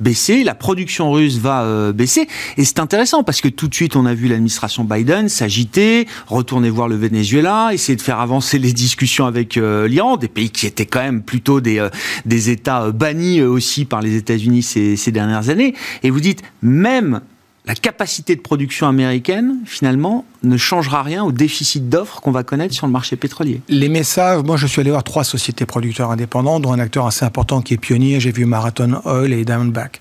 baisser, 0.00 0.44
la 0.44 0.54
production 0.54 1.10
russe 1.10 1.38
va 1.38 1.92
baisser. 1.92 2.28
Et 2.56 2.64
c'est 2.64 2.78
intéressant 2.78 3.24
parce 3.24 3.40
que 3.40 3.48
tout 3.48 3.68
de 3.68 3.74
suite, 3.74 3.96
on 3.96 4.06
a 4.06 4.14
vu 4.14 4.28
l'administration 4.28 4.84
Biden 4.84 5.28
s'agiter, 5.28 6.06
retourner 6.28 6.70
voir 6.70 6.88
le 6.88 6.96
Venezuela, 6.96 7.70
essayer 7.72 7.96
de 7.96 8.02
faire 8.02 8.20
avancer 8.20 8.58
les 8.58 8.72
discussions 8.72 9.26
avec 9.26 9.56
l'Iran, 9.56 10.16
des 10.16 10.28
pays 10.28 10.50
qui 10.50 10.66
étaient 10.66 10.86
quand 10.86 11.02
même 11.02 11.22
plutôt 11.22 11.60
des, 11.60 11.86
des 12.24 12.50
États 12.50 12.90
bannis 12.92 13.42
aussi 13.42 13.84
par 13.84 14.00
les 14.00 14.16
États-Unis 14.16 14.62
ces, 14.62 14.96
ces 14.96 15.10
dernières 15.10 15.48
années. 15.48 15.74
Et 16.02 16.10
vous 16.10 16.20
dites, 16.20 16.42
même 16.62 17.20
la 17.64 17.74
capacité 17.74 18.34
de 18.34 18.40
production 18.40 18.88
américaine, 18.88 19.58
finalement, 19.66 20.24
ne 20.42 20.56
changera 20.56 21.02
rien 21.02 21.22
au 21.22 21.30
déficit 21.30 21.88
d'offres 21.88 22.20
qu'on 22.20 22.32
va 22.32 22.42
connaître 22.42 22.74
sur 22.74 22.86
le 22.86 22.92
marché 22.92 23.14
pétrolier. 23.14 23.60
Les 23.68 23.88
messages, 23.88 24.42
moi 24.42 24.56
je 24.56 24.66
suis 24.66 24.80
allé 24.80 24.90
voir 24.90 25.04
trois 25.04 25.22
sociétés 25.22 25.64
producteurs 25.64 26.10
indépendants, 26.10 26.58
dont 26.58 26.72
un 26.72 26.80
acteur 26.80 27.06
assez 27.06 27.24
important 27.24 27.62
qui 27.62 27.74
est 27.74 27.78
pionnier, 27.78 28.18
j'ai 28.18 28.32
vu 28.32 28.46
Marathon 28.46 29.00
Oil 29.04 29.32
et 29.32 29.44
Diamondback. 29.44 30.00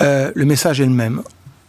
Euh, 0.00 0.32
le 0.34 0.44
message 0.46 0.80
est 0.80 0.86
le 0.86 0.90
même. 0.90 1.22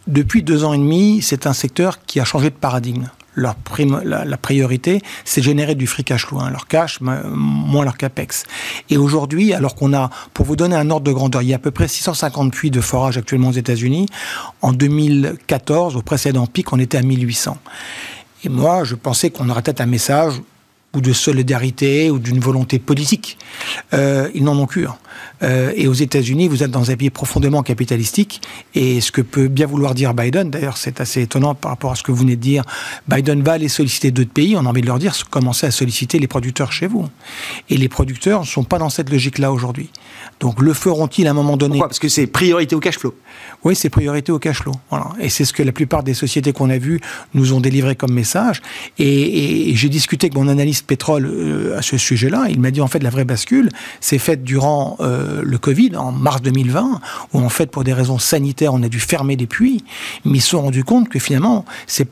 Depuis 0.06 0.42
deux 0.42 0.64
ans 0.64 0.72
et 0.72 0.78
demi, 0.78 1.20
c'est 1.20 1.46
un 1.46 1.52
secteur 1.52 2.02
qui 2.06 2.20
a 2.20 2.24
changé 2.24 2.48
de 2.48 2.54
paradigme 2.54 3.08
leur 3.38 3.56
la, 4.04 4.36
priorité, 4.36 5.00
c'est 5.24 5.42
générer 5.42 5.74
du 5.74 5.86
free 5.86 6.04
cash 6.04 6.26
flow, 6.26 6.40
leur 6.50 6.66
cash 6.66 7.00
moins 7.00 7.84
leur 7.84 7.96
capex. 7.96 8.44
Et 8.90 8.96
aujourd'hui, 8.96 9.52
alors 9.52 9.74
qu'on 9.74 9.94
a, 9.94 10.10
pour 10.34 10.44
vous 10.44 10.56
donner 10.56 10.76
un 10.76 10.90
ordre 10.90 11.06
de 11.06 11.12
grandeur, 11.12 11.42
il 11.42 11.48
y 11.48 11.52
a 11.52 11.56
à 11.56 11.60
peu 11.60 11.70
près 11.70 11.88
650 11.88 12.52
puits 12.52 12.70
de 12.70 12.80
forage 12.80 13.16
actuellement 13.16 13.48
aux 13.48 13.52
États-Unis. 13.52 14.06
En 14.62 14.72
2014, 14.72 15.96
au 15.96 16.02
précédent 16.02 16.46
pic, 16.46 16.72
on 16.72 16.78
était 16.78 16.98
à 16.98 17.02
1800. 17.02 17.56
Et 18.44 18.48
moi, 18.48 18.84
je 18.84 18.94
pensais 18.94 19.30
qu'on 19.30 19.48
aurait 19.48 19.62
peut-être 19.62 19.80
un 19.80 19.86
message 19.86 20.34
ou 20.94 21.00
de 21.00 21.12
solidarité 21.12 22.10
ou 22.10 22.18
d'une 22.18 22.40
volonté 22.40 22.78
politique. 22.78 23.36
Euh, 23.92 24.30
ils 24.34 24.44
n'en 24.44 24.58
ont 24.58 24.66
qu'une. 24.66 24.88
Euh, 25.42 25.72
et 25.76 25.86
aux 25.86 25.94
États-Unis, 25.94 26.48
vous 26.48 26.62
êtes 26.62 26.70
dans 26.70 26.90
un 26.90 26.96
pays 26.96 27.10
profondément 27.10 27.62
capitalistique. 27.62 28.40
Et 28.74 29.00
ce 29.00 29.12
que 29.12 29.20
peut 29.20 29.48
bien 29.48 29.66
vouloir 29.66 29.94
dire 29.94 30.14
Biden, 30.14 30.50
d'ailleurs, 30.50 30.76
c'est 30.76 31.00
assez 31.00 31.22
étonnant 31.22 31.54
par 31.54 31.72
rapport 31.72 31.92
à 31.92 31.94
ce 31.94 32.02
que 32.02 32.10
vous 32.10 32.18
venez 32.18 32.36
de 32.36 32.40
dire. 32.40 32.64
Biden 33.06 33.42
va 33.42 33.52
aller 33.52 33.68
solliciter 33.68 34.10
d'autres 34.10 34.30
pays. 34.30 34.56
On 34.56 34.64
a 34.64 34.68
envie 34.68 34.80
de 34.80 34.86
leur 34.86 34.98
dire 34.98 35.14
commencez 35.30 35.66
à 35.66 35.70
solliciter 35.70 36.18
les 36.18 36.26
producteurs 36.26 36.72
chez 36.72 36.86
vous. 36.86 37.06
Et 37.68 37.76
les 37.76 37.88
producteurs 37.88 38.40
ne 38.40 38.46
sont 38.46 38.64
pas 38.64 38.78
dans 38.78 38.88
cette 38.88 39.10
logique-là 39.10 39.52
aujourd'hui. 39.52 39.90
Donc 40.40 40.60
le 40.60 40.72
feront-ils 40.72 41.26
à 41.26 41.30
un 41.30 41.34
moment 41.34 41.56
donné? 41.56 41.74
Pourquoi? 41.74 41.88
Parce 41.88 41.98
que 41.98 42.08
c'est 42.08 42.26
priorité 42.26 42.74
au 42.74 42.80
cash 42.80 42.98
flow. 42.98 43.14
Oui, 43.64 43.74
c'est 43.74 43.90
priorité 43.90 44.32
au 44.32 44.38
cash 44.38 44.62
flow. 44.62 44.72
Voilà. 44.90 45.10
Et 45.20 45.28
c'est 45.28 45.44
ce 45.44 45.52
que 45.52 45.62
la 45.62 45.72
plupart 45.72 46.02
des 46.02 46.14
sociétés 46.14 46.52
qu'on 46.52 46.70
a 46.70 46.78
vues 46.78 47.00
nous 47.34 47.52
ont 47.52 47.60
délivré 47.60 47.96
comme 47.96 48.12
message. 48.12 48.62
Et, 48.98 49.72
j'ai 49.74 49.88
discuté 49.88 50.26
avec 50.26 50.36
mon 50.36 50.48
analyste 50.48 50.77
pétrole 50.82 51.26
euh, 51.26 51.78
à 51.78 51.82
ce 51.82 51.96
sujet-là. 51.96 52.46
Il 52.48 52.60
m'a 52.60 52.70
dit 52.70 52.80
en 52.80 52.86
fait 52.86 53.02
la 53.02 53.10
vraie 53.10 53.24
bascule, 53.24 53.70
c'est 54.00 54.18
faite 54.18 54.44
durant 54.44 54.96
euh, 55.00 55.42
le 55.44 55.58
Covid, 55.58 55.96
en 55.96 56.12
mars 56.12 56.42
2020, 56.42 57.00
où 57.32 57.40
en 57.40 57.48
fait 57.48 57.70
pour 57.70 57.84
des 57.84 57.92
raisons 57.92 58.18
sanitaires 58.18 58.74
on 58.74 58.82
a 58.82 58.88
dû 58.88 59.00
fermer 59.00 59.36
des 59.36 59.46
puits, 59.46 59.84
mais 60.24 60.38
ils 60.38 60.40
se 60.40 60.50
sont 60.50 60.62
rendus 60.62 60.84
compte 60.84 61.08
que 61.08 61.18
finalement 61.18 61.64
c'est 61.86 62.08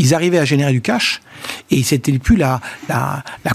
ils 0.00 0.14
arrivaient 0.14 0.38
à 0.38 0.46
générer 0.46 0.72
du 0.72 0.80
cash 0.80 1.20
et 1.70 1.82
c'était 1.82 2.18
plus 2.18 2.36
la, 2.36 2.60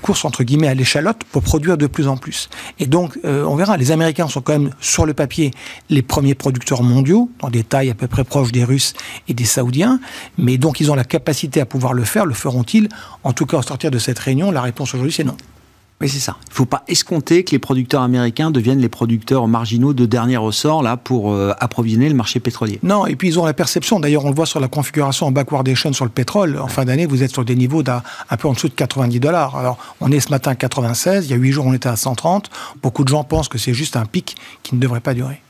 course 0.02 0.26
entre 0.26 0.44
guillemets 0.44 0.68
à 0.68 0.76
l'échalote 0.76 1.24
pour 1.32 1.42
produire 1.42 1.76
de 1.78 1.88
plus 1.88 2.08
en 2.08 2.18
plus. 2.18 2.50
Et 2.80 2.86
donc, 2.86 3.18
euh, 3.26 3.44
on 3.46 3.56
verra, 3.56 3.78
les 3.78 3.92
Américains 3.92 4.28
sont 4.28 4.42
quand 4.42 4.54
même 4.54 4.70
sur 4.80 5.08
le 5.08 5.16
papier 5.16 5.52
les 5.90 6.04
premiers 6.04 6.36
producteurs 6.36 6.84
mondiaux, 6.84 7.30
dans 7.40 7.50
des 7.50 7.64
tailles 7.64 7.90
à 7.90 7.96
peu 7.96 8.08
près 8.08 8.24
proches 8.24 8.52
des 8.52 8.64
Russes 8.64 8.94
et 9.28 9.34
des 9.34 9.46
Saoudiens, 9.46 10.00
mais 10.38 10.58
donc 10.58 10.80
ils 10.80 10.92
ont 10.92 10.96
la 10.96 11.04
capacité 11.04 11.62
à 11.62 11.66
pouvoir 11.66 11.94
le 11.94 12.04
faire, 12.04 12.26
le 12.26 12.36
feront-ils? 12.36 12.90
En 13.24 13.34
tout 13.34 13.48
cas, 13.48 13.58
au 13.58 13.64
sortir 13.64 13.90
de 13.90 13.98
cette 13.98 14.20
réunion, 14.20 14.52
la 14.52 14.62
réponse 14.62 14.94
aujourd'hui 14.94 15.14
c'est 15.14 15.24
non. 15.24 15.38
Oui, 16.02 16.10
c'est 16.10 16.20
ça. 16.20 16.36
Il 16.48 16.50
ne 16.50 16.56
faut 16.56 16.66
pas 16.66 16.84
escompter 16.90 17.46
que 17.46 17.52
les 17.52 17.60
producteurs 17.60 18.02
américains 18.02 18.52
deviennent 18.52 18.80
les 18.80 18.90
producteurs 18.90 19.48
marginaux 19.48 19.94
de 19.94 20.06
dernier 20.06 20.36
ressort 20.36 20.84
là 20.84 20.98
pour 20.98 21.32
euh, 21.32 21.54
approvisionner 21.60 22.10
le 22.10 22.16
marché 22.16 22.42
pétrolier. 22.42 22.80
Non, 22.84 23.06
et 23.06 23.16
puis 23.16 23.30
ils 23.30 23.40
ont 23.40 23.46
la 23.46 23.54
perception, 23.54 24.02
d'ailleurs 24.02 24.26
on 24.26 24.30
le 24.30 24.36
voit 24.36 24.46
sur 24.46 24.60
la 24.60 24.68
configuration 24.68 25.28
en 25.28 25.32
backwardation 25.32 25.94
sur 25.94 26.04
le 26.04 26.12
pétrole, 26.12 26.60
en 26.60 26.68
fin 26.68 26.84
d'année 26.84 27.06
vous 27.06 27.24
êtes 27.24 27.32
sur 27.32 27.46
des 27.46 27.56
niveaux 27.56 27.82
d'un 27.82 28.04
un 28.30 28.38
peu 28.38 28.50
en 28.50 28.54
dessous 28.54 28.68
de 28.68 28.74
90 28.74 29.22
dollars. 29.22 29.56
Alors 29.56 29.78
on 30.02 30.12
est 30.12 30.20
ce 30.20 30.32
matin 30.32 30.52
à 30.52 30.56
96, 30.56 31.28
il 31.28 31.32
y 31.32 31.34
a 31.34 31.38
8 31.38 31.52
jours 31.54 31.66
on 31.66 31.74
était 31.74 31.88
à 31.88 31.96
130. 31.96 32.50
Beaucoup 32.84 33.06
de 33.06 33.10
gens 33.10 33.24
pensent 33.24 33.48
que 33.48 33.58
c'est 33.58 33.74
juste 33.74 33.96
un 33.96 34.06
pic 34.06 34.36
qui 34.64 34.76
ne 34.76 34.82
devrait 34.82 35.00
pas 35.00 35.14
durer. 35.14 35.42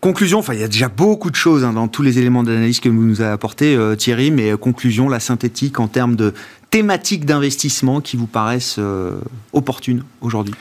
Conclusion, 0.00 0.40
enfin 0.40 0.54
il 0.54 0.60
y 0.60 0.64
a 0.64 0.68
déjà 0.68 0.88
beaucoup 0.88 1.30
de 1.30 1.36
choses 1.36 1.64
hein, 1.64 1.72
dans 1.72 1.88
tous 1.88 2.02
les 2.02 2.18
éléments 2.18 2.42
d'analyse 2.42 2.80
que 2.80 2.88
vous 2.88 3.02
nous 3.02 3.20
avez 3.22 3.30
apportés 3.30 3.74
euh, 3.74 3.96
Thierry, 3.96 4.30
mais 4.30 4.50
euh, 4.50 4.56
conclusion, 4.56 5.08
la 5.08 5.20
synthétique 5.20 5.80
en 5.80 5.88
termes 5.88 6.16
de 6.16 6.34
thématiques 6.76 7.24
d'investissement 7.24 8.02
qui 8.02 8.18
vous 8.18 8.26
paraissent 8.26 8.76
euh, 8.78 9.18
opportunes 9.54 10.04
aujourd'hui? 10.20 10.54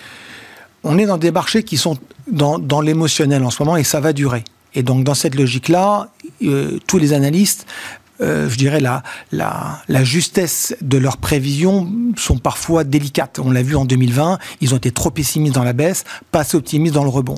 On 0.85 0.97
est 0.97 1.05
dans 1.05 1.17
des 1.17 1.31
marchés 1.31 1.63
qui 1.63 1.75
sont 1.75 1.97
dans, 2.31 2.57
dans 2.57 2.79
l'émotionnel 2.79 3.43
en 3.43 3.49
ce 3.49 3.61
moment 3.61 3.75
et 3.75 3.83
ça 3.83 3.99
va 3.99 4.13
durer. 4.13 4.45
Et 4.75 4.81
donc 4.81 5.03
dans 5.03 5.13
cette 5.13 5.35
logique-là, 5.35 6.09
tous 6.87 6.97
les 6.97 7.11
analystes 7.11 7.65
euh, 8.21 8.49
je 8.49 8.57
dirais, 8.57 8.79
la, 8.79 9.03
la, 9.31 9.81
la, 9.89 10.03
justesse 10.03 10.75
de 10.81 10.97
leurs 10.97 11.17
prévisions 11.17 11.91
sont 12.15 12.37
parfois 12.37 12.85
délicates. 12.85 13.39
On 13.43 13.51
l'a 13.51 13.61
vu 13.61 13.75
en 13.75 13.83
2020, 13.83 14.39
ils 14.61 14.73
ont 14.73 14.77
été 14.77 14.91
trop 14.91 15.09
pessimistes 15.09 15.55
dans 15.55 15.63
la 15.63 15.73
baisse, 15.73 16.05
pas 16.31 16.39
assez 16.39 16.55
optimistes 16.55 16.95
dans 16.95 17.03
le 17.03 17.09
rebond. 17.09 17.37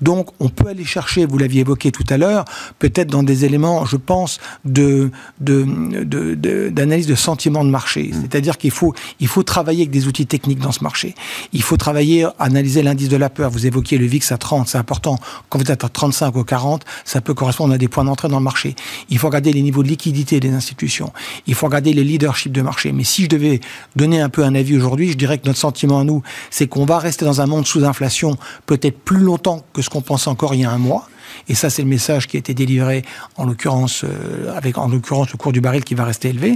Donc, 0.00 0.30
on 0.40 0.48
peut 0.48 0.68
aller 0.68 0.84
chercher, 0.84 1.26
vous 1.26 1.38
l'aviez 1.38 1.60
évoqué 1.60 1.92
tout 1.92 2.04
à 2.08 2.16
l'heure, 2.16 2.44
peut-être 2.80 3.08
dans 3.08 3.22
des 3.22 3.44
éléments, 3.44 3.84
je 3.84 3.96
pense, 3.96 4.40
d'analyse 4.64 5.10
de, 5.40 6.34
de, 6.34 6.34
de, 6.34 7.06
de 7.06 7.14
sentiment 7.14 7.64
de 7.64 7.70
marché. 7.70 8.10
Mmh. 8.12 8.22
C'est-à-dire 8.22 8.58
qu'il 8.58 8.72
faut, 8.72 8.94
il 9.20 9.28
faut 9.28 9.44
travailler 9.44 9.82
avec 9.82 9.90
des 9.90 10.08
outils 10.08 10.26
techniques 10.26 10.58
dans 10.58 10.72
ce 10.72 10.82
marché. 10.82 11.14
Il 11.52 11.62
faut 11.62 11.76
travailler, 11.76 12.26
analyser 12.40 12.82
l'indice 12.82 13.08
de 13.08 13.16
la 13.16 13.30
peur. 13.30 13.50
Vous 13.50 13.66
évoquiez 13.66 13.96
le 13.98 14.06
VIX 14.06 14.32
à 14.32 14.38
30, 14.38 14.68
c'est 14.68 14.78
important. 14.78 15.18
Quand 15.48 15.58
vous 15.58 15.70
êtes 15.70 15.84
à 15.84 15.88
35 15.88 16.34
ou 16.34 16.42
40, 16.42 16.84
ça 17.04 17.20
peut 17.20 17.34
correspondre 17.34 17.74
à 17.74 17.78
des 17.78 17.88
points 17.88 18.04
d'entrée 18.04 18.28
dans 18.28 18.38
le 18.38 18.44
marché. 18.44 18.74
Il 19.08 19.18
faut 19.18 19.28
regarder 19.28 19.52
les 19.52 19.62
niveaux 19.62 19.84
de 19.84 19.88
liquidité 19.88 20.15
des 20.24 20.50
institutions. 20.50 21.12
Il 21.46 21.54
faut 21.54 21.66
regarder 21.66 21.92
les 21.92 22.04
leaderships 22.04 22.52
de 22.52 22.62
marché. 22.62 22.92
Mais 22.92 23.04
si 23.04 23.24
je 23.24 23.28
devais 23.28 23.60
donner 23.94 24.20
un 24.20 24.28
peu 24.28 24.44
un 24.44 24.54
avis 24.54 24.76
aujourd'hui, 24.76 25.10
je 25.10 25.16
dirais 25.16 25.38
que 25.38 25.46
notre 25.46 25.58
sentiment 25.58 26.00
à 26.00 26.04
nous, 26.04 26.22
c'est 26.50 26.66
qu'on 26.66 26.84
va 26.84 26.98
rester 26.98 27.24
dans 27.24 27.40
un 27.40 27.46
monde 27.46 27.66
sous 27.66 27.84
inflation 27.84 28.36
peut-être 28.66 28.98
plus 28.98 29.20
longtemps 29.20 29.64
que 29.72 29.82
ce 29.82 29.90
qu'on 29.90 30.00
pensait 30.02 30.28
encore 30.28 30.54
il 30.54 30.62
y 30.62 30.64
a 30.64 30.70
un 30.70 30.78
mois. 30.78 31.08
Et 31.48 31.54
ça, 31.54 31.70
c'est 31.70 31.82
le 31.82 31.88
message 31.88 32.26
qui 32.26 32.36
a 32.36 32.38
été 32.38 32.54
délivré, 32.54 33.02
en 33.36 33.44
l'occurrence, 33.44 34.04
euh, 34.04 34.56
avec 34.56 34.78
en 34.78 34.88
l'occurrence 34.88 35.30
le 35.32 35.38
cours 35.38 35.52
du 35.52 35.60
baril 35.60 35.84
qui 35.84 35.94
va 35.94 36.04
rester 36.04 36.28
élevé. 36.28 36.54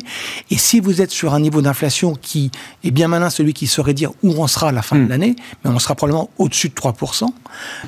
Et 0.51 0.59
si 0.59 0.81
vous 0.81 1.01
êtes 1.01 1.11
sur 1.11 1.35
un 1.35 1.41
niveau 1.41 1.63
d'inflation 1.63 2.15
qui 2.15 2.51
est 2.85 2.91
bien 2.91 3.09
malin, 3.09 3.31
celui 3.31 3.53
qui 3.53 3.67
saurait 3.67 3.95
dire 3.95 4.11
où 4.23 4.33
on 4.33 4.47
sera 4.47 4.69
à 4.69 4.73
la 4.73 4.83
fin 4.83 4.97
de 4.97 5.03
hmm. 5.03 5.09
l'année, 5.09 5.37
mais 5.65 5.71
on 5.71 5.79
sera 5.79 5.95
probablement 5.95 6.31
au-dessus 6.39 6.69
de 6.69 6.75
3%, 6.75 7.27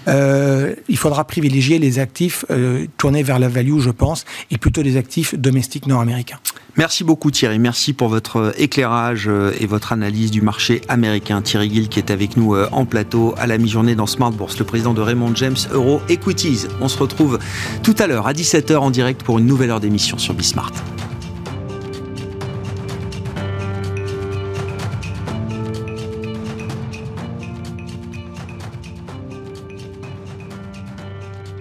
euh, 0.09 0.75
il 0.89 0.97
faudra 0.97 1.25
privilégier 1.25 1.79
les 1.79 1.99
actifs 1.99 2.45
euh, 2.51 2.87
tournés 2.99 3.23
vers 3.23 3.39
la 3.39 3.49
value, 3.49 3.79
je 3.79 3.91
pense, 3.91 4.25
et 4.51 4.59
plutôt 4.59 4.83
les 4.83 4.97
actifs 4.97 5.35
domestiques 5.35 5.87
nord-américains. 5.87 6.39
Merci 6.77 7.05
beaucoup 7.05 7.31
Thierry, 7.31 7.59
merci 7.59 7.93
pour 7.93 8.09
votre 8.09 8.55
éclairage 8.57 9.29
et 9.61 9.67
votre 9.67 9.93
analyse 9.93 10.31
du 10.31 10.41
marché 10.41 10.81
américain. 10.89 11.43
Thierry 11.43 11.71
Gill 11.71 11.89
qui 11.91 11.99
est 11.99 12.11
avec 12.11 12.39
nous 12.39 12.57
en 12.57 12.87
plateau 12.87 13.35
à 13.37 13.47
la 13.47 13.59
mi-journée 13.59 13.95
dans 13.95 14.07
Smart 14.07 14.31
Bourse, 14.31 14.59
le 14.59 14.65
président 14.65 14.95
de 14.95 15.03
Raymond 15.03 15.35
James 15.35 15.57
Euro 15.73 16.01
Equities. 16.09 16.67
On 16.81 16.89
se 16.89 16.99
retrouve 16.99 17.39
tout 17.83 17.95
à 17.99 18.07
l'heure 18.07 18.27
à 18.27 18.33
17h 18.33 18.77
en 18.77 18.91
direct 18.91 19.23
pour 19.23 19.39
une 19.39 19.47
nouvelle 19.47 19.71
heure 19.71 19.81
d'émission 19.81 20.19
sur 20.19 20.35
Bismart. 20.35 20.73